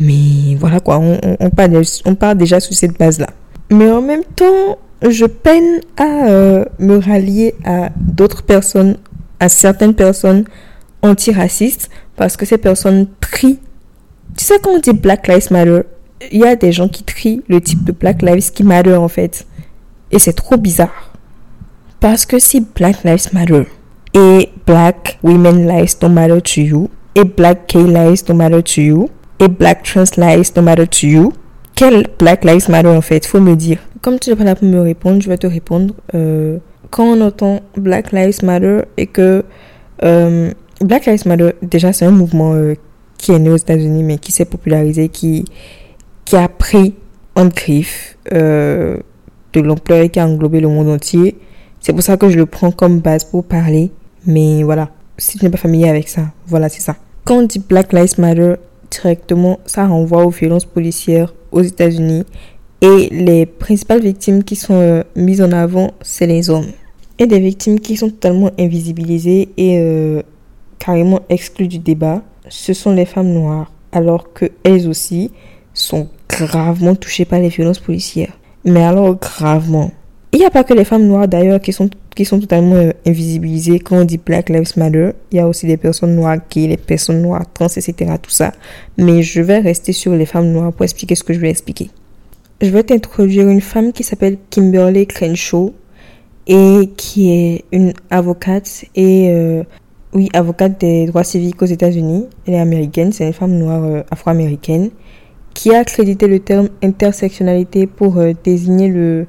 [0.00, 3.28] Mais voilà quoi, on, part déjà sur cette base-là.
[3.70, 4.78] Mais en même temps,
[5.08, 8.96] je peine à euh, me rallier à d'autres personnes,
[9.38, 10.44] à certaines personnes
[11.02, 13.60] antiracistes, parce que ces personnes trient.
[14.36, 15.82] Tu sais quand on dit Black Lives Matter,
[16.32, 19.08] il y a des gens qui trient le type de Black Lives qui matter en
[19.08, 19.46] fait.
[20.10, 21.12] Et c'est trop bizarre.
[22.00, 23.66] Parce que si Black Lives Matter
[24.14, 28.80] et Black Women Lives Don't Matter to You et Black Gay Lives Don't Matter to
[28.80, 29.08] You
[29.40, 31.32] et Black Trans Lives Don't Matter to You.
[31.74, 33.26] Quel Black Lives Matter en fait?
[33.26, 33.78] Faut me dire.
[34.00, 35.94] Comme tu n'es pas là pour me répondre, je vais te répondre.
[36.14, 36.58] Euh,
[36.90, 39.44] quand on entend Black Lives Matter et que
[40.04, 40.50] euh,
[40.80, 42.74] Black Lives Matter, déjà c'est un mouvement euh,
[43.18, 45.44] qui est né aux États-Unis mais qui s'est popularisé, qui,
[46.24, 46.94] qui a pris
[47.34, 51.36] en griffe de l'ampleur et qui a englobé le monde entier.
[51.80, 53.90] C'est pour ça que je le prends comme base pour parler.
[54.26, 56.96] Mais voilà, si tu n'es pas familier avec ça, voilà, c'est ça.
[57.24, 58.54] Quand on dit Black Lives Matter,
[58.90, 62.24] directement, ça renvoie aux violences policières aux États-Unis.
[62.80, 66.70] Et les principales victimes qui sont euh, mises en avant, c'est les hommes.
[67.18, 70.22] Et des victimes qui sont totalement invisibilisées et euh,
[70.78, 73.72] carrément exclues du débat, ce sont les femmes noires.
[73.92, 75.30] Alors que elles aussi
[75.72, 78.36] sont gravement touchées par les violences policières.
[78.64, 79.92] Mais alors gravement.
[80.32, 82.92] Il n'y a pas que les femmes noires d'ailleurs qui sont, qui sont totalement euh,
[83.06, 85.10] invisibilisées quand on dit Black Lives Matter.
[85.32, 87.94] Il y a aussi des personnes noires gays, les personnes noires trans, etc.
[88.22, 88.52] Tout ça.
[88.96, 91.90] Mais je vais rester sur les femmes noires pour expliquer ce que je vais expliquer.
[92.60, 95.74] Je vais t'introduire une femme qui s'appelle Kimberly Crenshaw
[96.46, 99.64] et qui est une avocate et euh,
[100.12, 102.26] oui avocate des droits civiques aux États-Unis.
[102.46, 104.90] Elle est américaine, c'est une femme noire euh, afro-américaine
[105.52, 109.26] qui a accrédité le terme intersectionnalité pour désigner le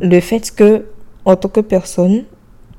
[0.00, 0.84] le fait que
[1.24, 2.24] en tant que personne,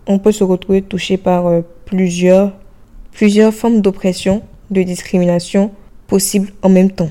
[0.08, 2.54] on peut se retrouver touché par euh, plusieurs
[3.12, 5.72] plusieurs formes d'oppression, de discrimination
[6.08, 7.10] possibles en même temps.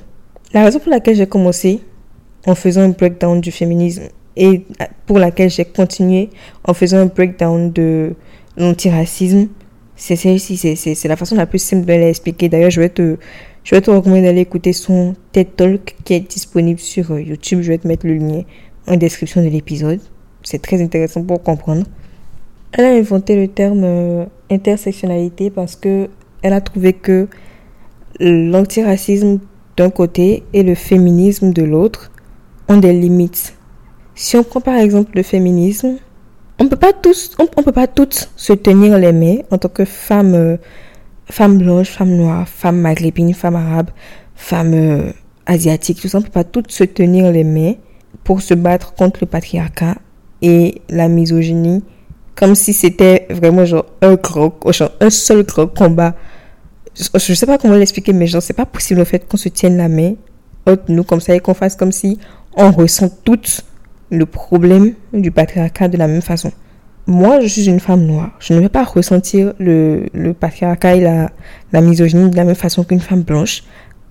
[0.53, 1.81] La raison pour laquelle j'ai commencé
[2.47, 4.05] en faisant un breakdown du féminisme
[4.37, 4.67] et
[5.07, 6.29] pour laquelle j'ai continué
[6.65, 8.15] en faisant un breakdown de
[8.57, 9.49] l'antiracisme,
[9.97, 12.49] c'est celle-ci, c'est- la façon la plus simple de l'expliquer.
[12.49, 13.17] D'ailleurs, je vais te,
[13.63, 17.61] je vais te recommander d'aller écouter son TED Talk qui est disponible sur euh, YouTube.
[17.63, 18.43] Je vais te mettre le lien
[18.87, 20.01] en description de l'épisode.
[20.45, 21.85] C'est très intéressant pour comprendre.
[22.73, 26.09] Elle a inventé le terme euh, intersectionnalité parce que
[26.43, 27.29] elle a trouvé que
[28.21, 29.41] l'antiracisme
[29.77, 32.13] d'un côté et le féminisme de l'autre
[32.69, 33.55] ont des limites.
[34.15, 35.97] Si on prend par exemple le féminisme,
[36.59, 39.85] on peut pas tous, on, peut pas toutes se tenir les mains en tant que
[39.85, 40.57] femme, euh,
[41.27, 43.91] femme blanche, femme noire, femme maghrébine, femme arabe,
[44.37, 45.13] femme euh,
[45.47, 47.75] asiatique, tout ça, on peut pas toutes se tenir les mains
[48.23, 49.97] pour se battre contre le patriarcat
[50.45, 51.83] et la misogynie,
[52.35, 54.17] comme si c'était vraiment genre un
[55.01, 56.15] un seul gros combat.
[56.95, 59.49] Je, je sais pas comment l'expliquer, mais genre c'est pas possible le fait qu'on se
[59.49, 60.15] tienne la main
[60.67, 62.19] entre nous comme ça et qu'on fasse comme si
[62.57, 63.65] on ressent toutes
[64.11, 66.53] le problème du patriarcat de la même façon.
[67.07, 68.31] Moi, je suis une femme noire.
[68.39, 71.31] Je ne vais pas ressentir le, le patriarcat et la,
[71.73, 73.65] la misogynie de la même façon qu'une femme blanche.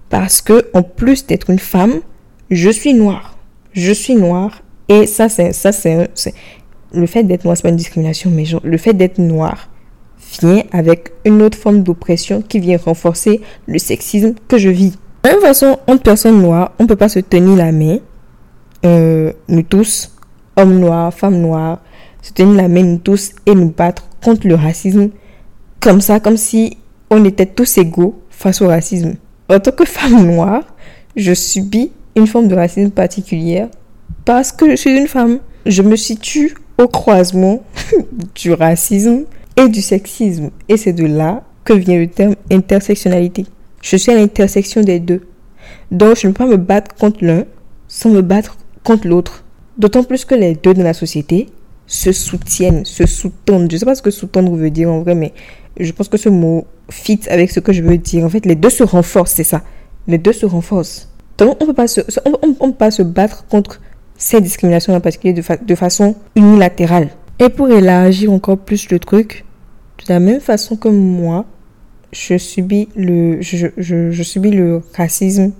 [0.10, 2.02] Parce que, en plus d'être une femme,
[2.52, 3.38] je suis noire.
[3.72, 4.62] Je suis noire.
[4.90, 5.52] Et ça, c'est,
[6.94, 9.70] le fait d'être noire, c'est pas une discrimination, mais le fait d'être noire
[10.42, 14.92] vient avec une autre forme d'oppression qui vient renforcer le sexisme que je vis.
[15.24, 18.00] De la même façon, entre personnes noires, on peut pas se tenir la main
[18.86, 20.12] euh, nous tous,
[20.58, 21.80] hommes noirs, femmes noires,
[22.22, 25.10] se tenir la main nous tous et nous battre contre le racisme
[25.80, 26.78] comme ça, comme si
[27.10, 29.16] on était tous égaux face au racisme.
[29.50, 30.64] En tant que femme noire,
[31.16, 33.70] je subis une forme de racisme particulière
[34.26, 35.40] parce que je suis une femme.
[35.66, 37.64] Je me situe au croisement
[38.36, 39.24] du racisme
[39.58, 40.50] et du sexisme.
[40.68, 43.46] Et c'est de là que vient le terme intersectionnalité.
[43.82, 45.22] Je suis à l'intersection des deux.
[45.92, 47.46] Donc je ne peux pas me battre contre l'un
[47.88, 49.44] sans me battre contre l'autre.
[49.78, 51.50] D'autant plus que les deux dans la société
[51.88, 53.70] se soutiennent, se sous-tendent.
[53.70, 55.34] Je ne sais pas ce que sous-tendre veut dire en vrai, mais
[55.80, 58.26] je pense que ce mot fit avec ce que je veux dire.
[58.26, 59.62] En fait, les deux se renforcent, c'est ça.
[60.08, 61.10] Les deux se renforcent.
[61.38, 63.82] Donc, on ne peut pas se, battre contre
[64.18, 67.10] ces discriminations en particulier de, de façon unilatérale.
[67.40, 69.46] Et pour élargir encore plus le truc,
[70.00, 71.46] de la même façon que moi,
[72.12, 75.52] je subis le, je, je, subis le racisme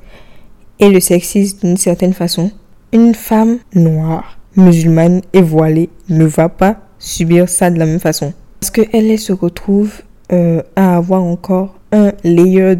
[0.80, 2.52] et le sexisme d'une certaine façon.
[2.92, 8.34] Une femme noire, musulmane et voilée ne va pas subir ça de la même façon.
[8.60, 12.76] Parce qu'elle elle se retrouve euh, à avoir encore un layer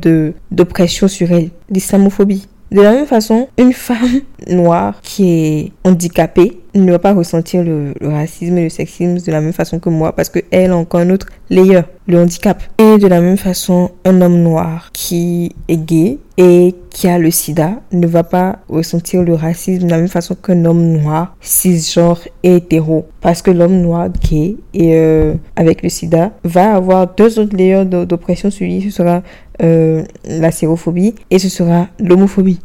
[0.52, 2.48] d'oppression sur elle, d'islamophobie.
[2.74, 7.94] De la même façon, une femme noire qui est handicapée ne va pas ressentir le,
[8.02, 11.12] racisme et le sexisme de la même façon que moi parce qu'elle a encore un
[11.12, 12.64] autre layer, le handicap.
[12.80, 17.30] Et de la même façon, un homme noir qui est gay et qui a le
[17.30, 22.22] sida ne va pas ressentir le racisme de la même façon qu'un homme noir cisgenre
[22.42, 23.06] et hétéro.
[23.22, 27.86] Parce que l'homme noir gay et euh, avec le sida va avoir deux autres layers
[27.86, 28.82] d'o- d'oppression sur lui.
[28.82, 29.22] Ce sera
[29.62, 32.60] euh, la sérophobie et ce sera l'homophobie.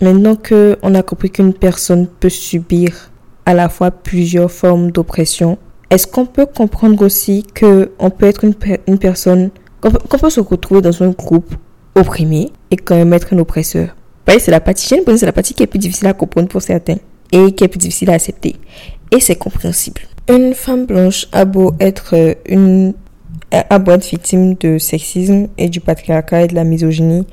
[0.00, 3.10] Maintenant que on a compris qu'une personne peut subir
[3.46, 5.58] à la fois plusieurs formes d'oppression
[5.90, 9.98] est-ce qu'on peut comprendre aussi que on peut être une, per- une personne, qu'on peut,
[9.98, 11.52] qu'on se retrouver dans un groupe
[11.96, 13.96] opprimé et quand même être un oppresseur?
[14.38, 16.98] C'est la partie, j'ai c'est la partie qui est plus difficile à comprendre pour certains
[17.32, 18.54] et qui est plus difficile à accepter.
[19.10, 20.02] Et c'est compréhensible.
[20.28, 22.94] Une femme blanche a beau être euh, une,
[23.50, 27.26] a beau être victime de sexisme et du patriarcat et de la misogynie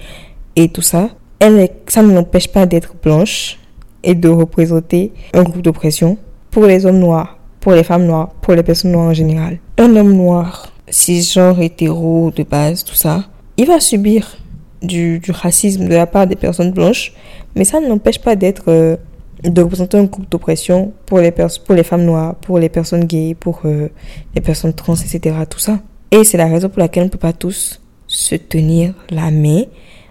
[0.55, 3.59] et tout ça, elle ça ne l'empêche pas d'être blanche
[4.03, 6.17] et de représenter un groupe d'oppression
[6.49, 9.59] pour les hommes noirs, pour les femmes noires, pour les personnes noires en général.
[9.77, 13.25] Un homme noir, cisgenre, hétéro, de base, tout ça,
[13.57, 14.37] il va subir
[14.81, 17.13] du, racisme de la part des personnes blanches,
[17.55, 18.95] mais ça ne l'empêche pas d'être, euh,
[19.43, 23.35] de représenter un groupe d'oppression pour les, pour les femmes noires, pour les personnes gays,
[23.35, 23.89] pour euh,
[24.35, 25.35] les personnes trans, etc.
[25.49, 25.79] Tout ça.
[26.11, 29.63] Et c'est la raison pour laquelle on ne peut pas tous se tenir la main.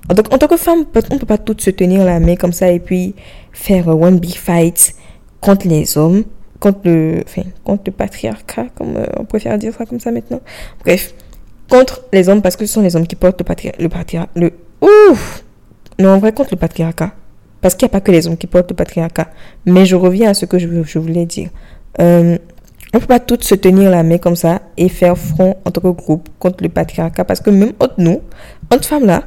[0.08, 2.52] Tant, en tant que femme, on ne peut pas toutes se tenir la main comme
[2.52, 3.14] ça et puis
[3.52, 4.94] faire one big fight
[5.40, 6.24] contre les hommes,
[6.60, 10.40] contre le, enfin, contre le patriarcat, comme euh, on préfère dire ça comme ça maintenant.
[10.84, 11.14] Bref,
[11.68, 13.82] contre les hommes parce que ce sont les hommes qui portent le patriarcat.
[13.82, 15.44] Le, patria- le, ouf
[15.98, 17.12] Non, en vrai, contre le patriarcat.
[17.62, 19.28] Parce qu'il n'y a pas que les hommes qui portent le patriarcat.
[19.64, 21.48] Mais je reviens à ce que je, je voulais dire.
[22.00, 22.36] Euh,
[22.96, 25.70] on ne peut pas toutes se tenir la main comme ça et faire front en
[25.70, 28.22] tant que groupe contre le patriarcat parce que même entre nous,
[28.72, 29.24] entre femmes là,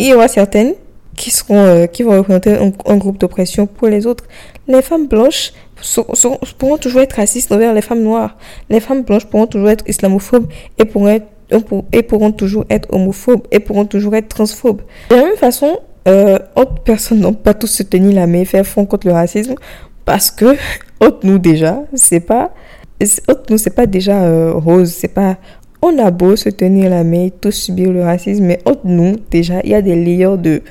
[0.00, 0.74] il y aura certaines
[1.14, 4.24] qui seront euh, qui vont représenter un, groupe d'oppression pour les autres.
[4.66, 5.52] Les femmes blanches
[6.58, 8.36] pourront toujours être racistes envers les femmes noires.
[8.68, 14.16] Les femmes blanches pourront toujours être islamophobes et pourront toujours être homophobes et pourront toujours
[14.16, 14.82] être transphobes.
[15.10, 18.44] De la même façon, euh, autres personnes n'ont pas tous se tenir la main et
[18.44, 19.54] faire front contre le racisme
[20.04, 20.56] parce que
[21.00, 22.52] entre nous déjà, c'est pas entre
[23.50, 25.36] nous c'est pas déjà euh, rose, c'est pas
[25.80, 29.60] on a beau se tenir la main, tous subir le racisme, mais entre nous déjà
[29.64, 30.62] il y a des layers de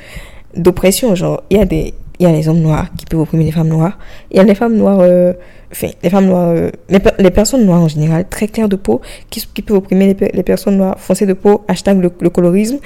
[0.56, 3.46] d'oppression, genre il y a des il y a les hommes noirs qui peuvent opprimer
[3.46, 3.98] les femmes noires,
[4.32, 5.34] il y a les femmes noires euh,
[5.72, 9.02] enfin les femmes noires euh, les, les personnes noires en général très claires de peau
[9.30, 12.80] qui, qui peuvent opprimer les, les personnes noires foncées de peau hashtag le, le colorisme.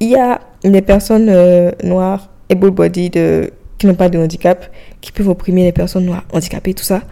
[0.00, 3.46] Il y a les personnes euh, noires able-bodied euh,
[3.78, 7.02] qui n'ont pas de handicap qui peuvent opprimer les personnes noires handicapées tout ça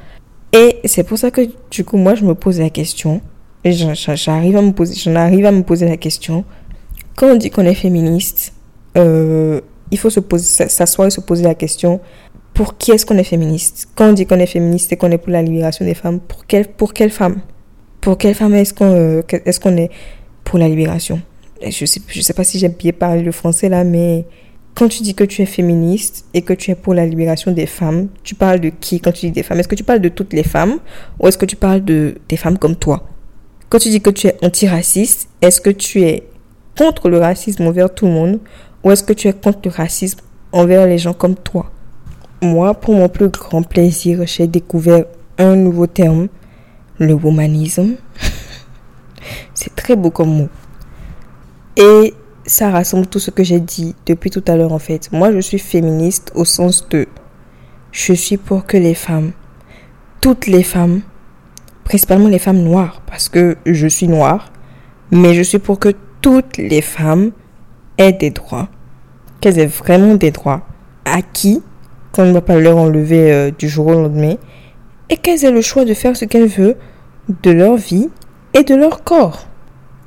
[0.53, 3.21] et c'est pour ça que du coup moi je me pose la question
[3.65, 6.45] j'arrive à me poser j'en arrive à me poser la question
[7.17, 8.55] quand on dit qu'on est féministe
[8.97, 9.61] euh,
[9.91, 12.01] il faut s'asseoir et se poser la question
[12.55, 13.89] pour qui est-ce qu'on est féministe?
[13.95, 16.47] Quand on dit qu'on est féministe et qu'on est pour la libération des femmes, pour
[16.47, 17.41] quelle, pour quelle femme?
[18.01, 19.91] Pour quelle femme est-ce qu'on euh, est-ce qu'on est
[20.45, 21.21] pour la libération?
[21.63, 24.25] Je sais, je sais pas si j'ai bien parlé le français là, mais
[24.75, 27.67] quand tu dis que tu es féministe et que tu es pour la libération des
[27.67, 29.59] femmes, tu parles de qui quand tu dis des femmes?
[29.59, 30.79] Est-ce que tu parles de toutes les femmes
[31.19, 33.07] ou est-ce que tu parles de des femmes comme toi?
[33.69, 36.25] Quand tu dis que tu es antiraciste, est-ce que tu es
[36.77, 38.41] contre le racisme envers tout le monde
[38.83, 40.21] ou est-ce que tu es contre le racisme
[40.53, 41.71] envers les gens comme toi?
[42.43, 45.05] Moi, pour mon plus grand plaisir, j'ai découvert
[45.37, 46.29] un nouveau terme,
[46.99, 47.97] le womanisme.
[49.55, 50.49] C'est très beau comme mot.
[51.77, 52.15] Et
[52.47, 55.11] ça rassemble tout ce que j'ai dit depuis tout à l'heure en fait.
[55.13, 57.07] Moi, je suis féministe au sens de
[57.93, 59.33] je suis pour que les femmes,
[60.21, 61.01] toutes les femmes,
[61.85, 64.53] principalement les femmes noires, parce que je suis noire,
[65.11, 67.33] mais je suis pour que toutes les femmes
[67.99, 68.69] aient des droits,
[69.41, 70.63] qu'elles aient vraiment des droits
[71.05, 71.63] acquis,
[72.13, 74.37] qu'on ne va pas leur enlever euh, du jour au lendemain,
[75.09, 76.77] et qu'elles aient le choix de faire ce qu'elles veulent
[77.43, 78.09] de leur vie
[78.55, 79.47] et de leur corps.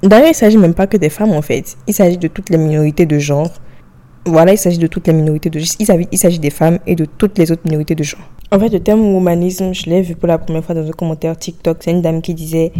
[0.03, 2.57] D'ailleurs, il s'agit même pas que des femmes en fait, il s'agit de toutes les
[2.57, 3.49] minorités de genre.
[4.25, 5.75] Voilà, il s'agit de toutes les minorités de genre.
[6.11, 8.21] Il s'agit- des femmes et de toutes les autres minorités de genre.
[8.51, 11.35] En fait, le terme humanisme, je l'ai vu pour la première fois dans un commentaire
[11.37, 11.77] TikTok.
[11.81, 12.71] C'est une dame qui disait,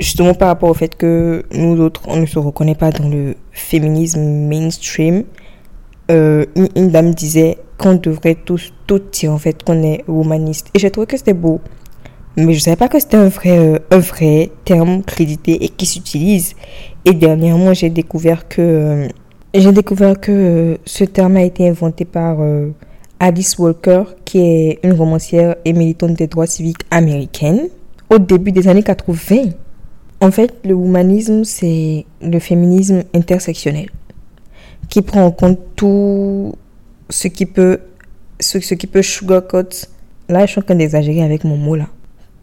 [0.00, 3.36] justement par rapport au fait que nous autres, on ne se reconnaît pas dans le
[3.52, 5.24] féminisme mainstream.
[6.10, 10.68] Euh, une, une dame disait qu'on devrait tous, toutes dire en fait qu'on est humaniste.
[10.74, 11.60] Et j'ai trouvé que c'était beau.
[12.36, 15.84] Mais je savais pas que c'était un vrai, euh, un vrai terme crédité et qui
[15.84, 16.54] s'utilise.
[17.04, 19.08] Et dernièrement, j'ai découvert que, euh,
[19.54, 22.38] j'ai découvert que euh, ce terme a été inventé par
[23.20, 27.68] Alice Walker, qui est une romancière et militante des droits civiques américaine,
[28.08, 29.50] au début des années 80.
[30.22, 33.90] En fait, le humanisme, c'est le féminisme intersectionnel,
[34.88, 36.54] qui prend en compte tout
[37.10, 37.80] ce qui peut,
[38.40, 39.88] ce, ce qui peut sugarcoat.
[40.30, 41.88] Là, je suis en train d'exagérer avec mon mot là.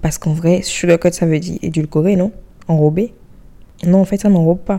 [0.01, 2.31] Parce qu'en vrai, sugarcoat, ça veut dire édulcorer, non?
[2.67, 3.13] Enrober?
[3.85, 4.77] Non, en fait, ça n'enrobe pas.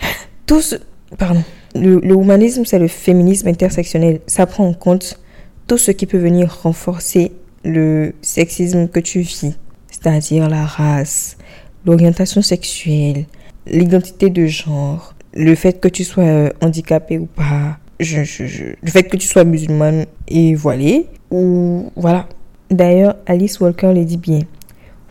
[0.46, 0.76] Tout ce...
[1.18, 1.42] Pardon.
[1.74, 4.20] Le, humanisme, c'est le féminisme intersectionnel.
[4.26, 5.20] Ça prend en compte
[5.66, 7.32] tout ce qui peut venir renforcer
[7.64, 9.52] le sexisme que tu vis.
[9.88, 11.36] C'est-à-dire la race,
[11.84, 13.26] l'orientation sexuelle,
[13.66, 18.64] l'identité de genre, le fait que tu sois euh, handicapé ou pas, je, je- je-
[18.80, 22.28] le fait que tu sois musulmane et voilée, ou voilà.
[22.70, 24.40] D'ailleurs, Alice Walker le dit bien.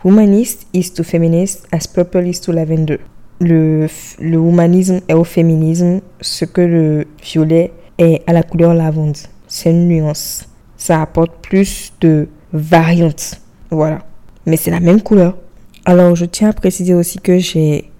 [0.02, 2.98] Humanist is to feminist as purple is to lavender.
[3.38, 3.86] Le,
[4.18, 9.16] le humanisme est au féminisme ce que le violet est à la couleur lavande.
[9.46, 10.48] C'est une nuance.
[10.78, 13.40] Ça apporte plus de variantes.
[13.70, 13.98] Voilà.
[14.46, 15.36] Mais c'est la même couleur.
[15.84, 17.90] Alors, je tiens à préciser aussi que j'ai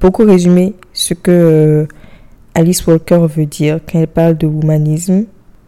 [0.00, 1.86] beaucoup résumé ce que euh,
[2.54, 5.26] Alice Walker veut dire quand elle parle de humanisme.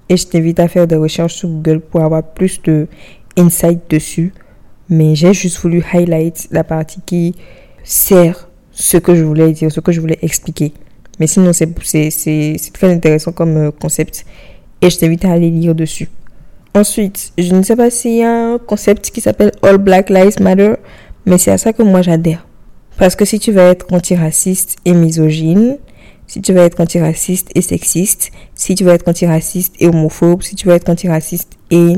[0.09, 2.89] Et je t'invite à faire des recherches sur Google pour avoir plus de
[3.37, 4.33] insight dessus.
[4.89, 7.35] Mais j'ai juste voulu highlight la partie qui
[7.83, 10.73] sert ce que je voulais dire, ce que je voulais expliquer.
[11.19, 14.27] Mais sinon, c'est très intéressant comme euh, concept.
[14.83, 16.09] Et je t'invite à aller lire dessus.
[16.75, 20.41] Ensuite, je ne sais pas s'il y a un concept qui s'appelle All Black Lives
[20.43, 20.75] Matter,
[21.25, 22.47] mais c'est à ça que moi j'adhère.
[22.99, 25.79] Parce que si tu vas être antiraciste et misogyne,
[26.27, 30.55] si tu vas être antiraciste et sexiste, si tu vas être antiraciste et homophobe, si
[30.55, 31.95] tu vas être antiraciste et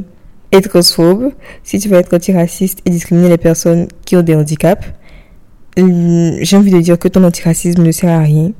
[0.52, 1.32] hétérostrophe,
[1.62, 4.86] si tu vas être antiraciste et discriminer les personnes qui ont des handicaps,
[5.78, 8.52] hum, j'ai envie de dire que ton antiracisme ne sert à rien.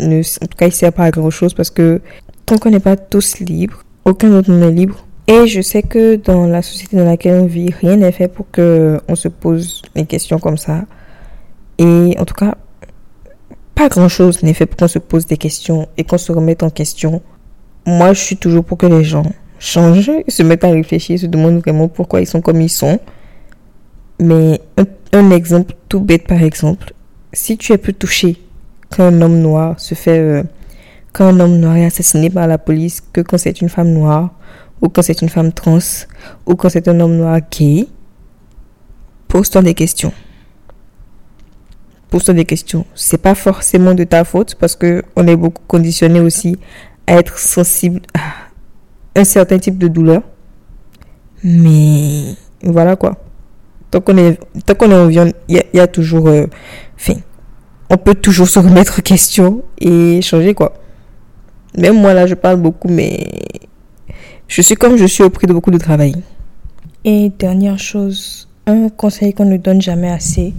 [0.00, 2.00] Ne- en tout cas, il sert pas à grand chose parce que
[2.46, 5.06] tant qu'on n'est pas tous libres, aucun d'entre nous n'est libre.
[5.28, 8.50] Et je sais que dans la société dans laquelle on vit, rien n'est fait pour
[8.50, 10.84] que on se pose des questions comme ça.
[11.78, 12.56] Et en tout cas,
[13.74, 16.62] pas grand chose n'est fait pour qu'on se pose des questions et qu'on se remette
[16.62, 17.22] en question.
[17.86, 19.24] Moi, je suis toujours pour que les gens
[19.62, 22.98] changent, se mettent à réfléchir, se demandent vraiment pourquoi ils sont comme ils sont.
[24.20, 26.92] Mais un, un exemple tout bête par exemple,
[27.32, 28.36] si tu es plus touché
[28.90, 30.42] qu'un homme noir se fait, euh,
[31.12, 34.30] quand un homme noir est assassiné par la police que quand c'est une femme noire,
[34.80, 35.78] ou quand c'est une femme trans,
[36.46, 37.86] ou quand c'est un homme noir gay,
[39.28, 40.12] pose-toi des questions.
[42.10, 42.84] Pose-toi des questions.
[42.96, 46.58] C'est pas forcément de ta faute parce que on est beaucoup conditionné aussi
[47.06, 48.41] à être sensible à
[49.14, 50.22] un certain type de douleur.
[51.44, 53.16] Mais voilà quoi.
[53.90, 56.46] Tant qu'on est, tant qu'on est en on- il y, a- toujours, euh,
[56.96, 57.14] enfin,
[57.90, 60.74] on peut toujours se remettre en question et changer quoi.
[61.76, 63.28] Même moi là, je parle beaucoup, mais
[64.48, 66.14] je suis comme je suis au prix de beaucoup de travail.
[67.04, 70.54] Et dernière chose, un conseil qu'on ne donne jamais assez,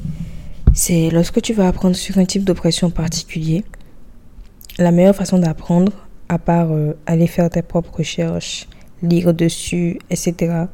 [0.74, 3.64] c'est lorsque tu vas apprendre sur un type d'oppression particulier,
[4.78, 5.92] la meilleure façon d'apprendre,
[6.30, 8.68] à part euh, aller faire tes propres recherches,
[9.02, 10.66] lire dessus, etc.,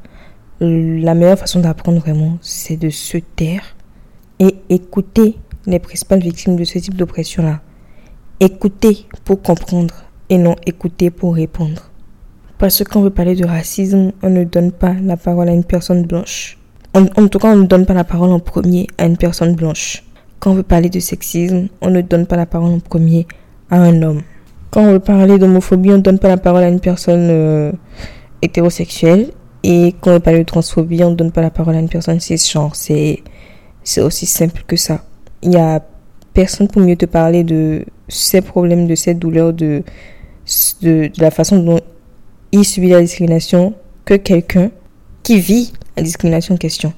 [0.62, 3.76] la meilleure façon d'apprendre vraiment, c'est de se taire
[4.40, 7.62] et écouter les principales victimes de ce type d'oppression-là.
[8.42, 9.94] Écouter pour comprendre
[10.30, 11.90] et non écouter pour répondre.
[12.58, 15.54] Parce que quand on veut parler de racisme, on ne donne pas la parole à
[15.54, 16.58] une personne blanche.
[16.94, 20.04] En tout cas, on ne donne pas la parole en premier à une personne blanche.
[20.40, 23.28] Quand on veut parler de sexisme, on ne donne pas la parole en premier
[23.70, 24.24] à un homme.
[24.72, 27.72] Quand on veut parler d'homophobie, on ne donne pas la parole à une personne euh,
[28.42, 29.32] hétérosexuelle.
[29.64, 31.90] Et quand on veut parler de transphobie, on ne donne pas la parole à une
[31.90, 32.76] personne cisgenre.
[32.76, 33.24] C'est,
[33.84, 35.04] c'est aussi simple que ça.
[35.42, 35.82] Il n'y a
[36.34, 39.84] personne pour mieux te parler de ces problèmes, de ces douleurs, de,
[40.82, 41.80] de, de la façon dont
[42.52, 43.74] il subit la discrimination
[44.06, 44.72] que quelqu'un
[45.24, 46.94] qui vit la discrimination en question.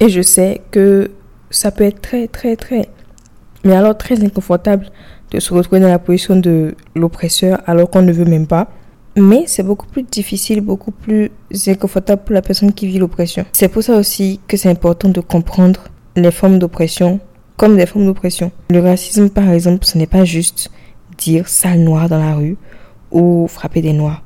[0.00, 1.10] Et je sais que
[1.50, 2.88] ça peut être très, très, très,
[3.64, 4.86] mais alors très inconfortable
[5.30, 8.68] de se retrouver dans la position de l'oppresseur alors qu'on ne veut même pas.
[9.16, 11.30] Mais c'est beaucoup plus difficile, beaucoup plus
[11.66, 13.46] inconfortable pour la personne qui vit l'oppression.
[13.52, 15.84] C'est pour ça aussi que c'est important de comprendre
[16.16, 17.20] les formes d'oppression
[17.56, 18.52] comme des formes d'oppression.
[18.68, 20.70] Le racisme, par exemple, ce n'est pas juste
[21.16, 22.58] dire sale noir dans la rue
[23.10, 24.22] ou frapper des noirs.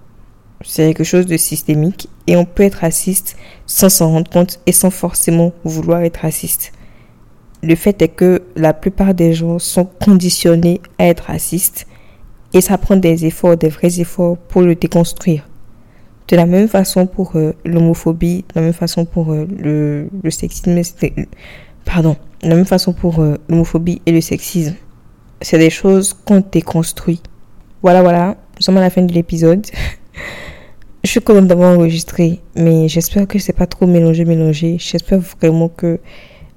[0.63, 3.37] C'est quelque chose de systémique et on peut être raciste
[3.67, 6.73] sans s'en rendre compte et sans forcément vouloir être raciste.
[7.63, 11.87] Le fait est que la plupart des gens sont conditionnés à être racistes
[12.53, 15.47] et ça prend des efforts, des vrais efforts pour le déconstruire.
[16.29, 20.81] De la même façon pour euh, l'homophobie, de la même façon pour euh, le, sexisme,
[21.85, 24.75] pardon, de la même façon pour euh, l'homophobie et le sexisme.
[25.43, 27.21] C'est des choses qu'on déconstruit.
[27.83, 29.67] Voilà, voilà, nous sommes à la fin de l'épisode.
[31.03, 34.77] Je suis contente d'avoir enregistré, mais j'espère que c'est pas trop mélangé, mélangé.
[34.79, 35.99] J'espère vraiment que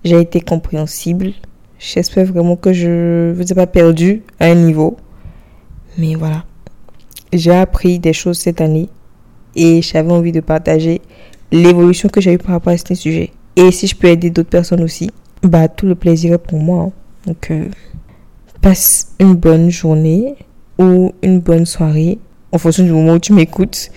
[0.03, 1.33] j'ai été compréhensible.
[1.79, 4.97] J'espère vraiment que je vous ai pas perdu à un niveau.
[5.97, 6.43] Mais voilà.
[7.31, 8.89] J'ai appris des choses cette année
[9.55, 11.01] et j'avais envie de partager
[11.51, 13.31] l'évolution que j'ai eue par rapport à ce sujet.
[13.55, 16.83] Et si je peux aider d'autres personnes aussi, bah tout le plaisir est pour moi.
[16.83, 16.91] hein.
[17.27, 17.67] Donc, euh,
[18.61, 20.35] passe une bonne journée
[20.79, 22.17] ou une bonne soirée
[22.51, 23.89] en fonction du moment où tu m'écoutes.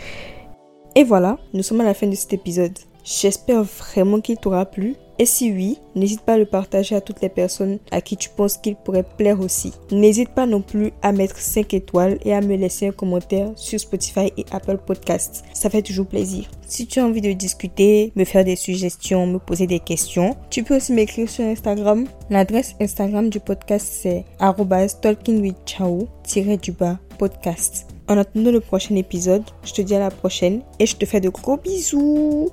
[0.95, 2.79] Et voilà, nous sommes à la fin de cet épisode.
[3.05, 7.23] J'espère vraiment qu'il t'aura plu Et si oui, n'hésite pas à le partager à toutes
[7.23, 9.73] les personnes à qui tu penses qu'il pourrait plaire aussi.
[9.91, 13.81] N'hésite pas non plus à mettre 5 étoiles et à me laisser un commentaire sur
[13.81, 15.45] Spotify et Apple Podcasts.
[15.55, 16.51] Ça fait toujours plaisir.
[16.67, 20.63] Si tu as envie de discuter, me faire des suggestions, me poser des questions, tu
[20.63, 22.07] peux aussi m'écrire sur Instagram.
[22.29, 27.87] L'adresse Instagram du podcast c'est talkingwithchao-du-bas podcast.
[28.09, 31.21] En attendant le prochain épisode, je te dis à la prochaine et je te fais
[31.21, 32.51] de gros bisous.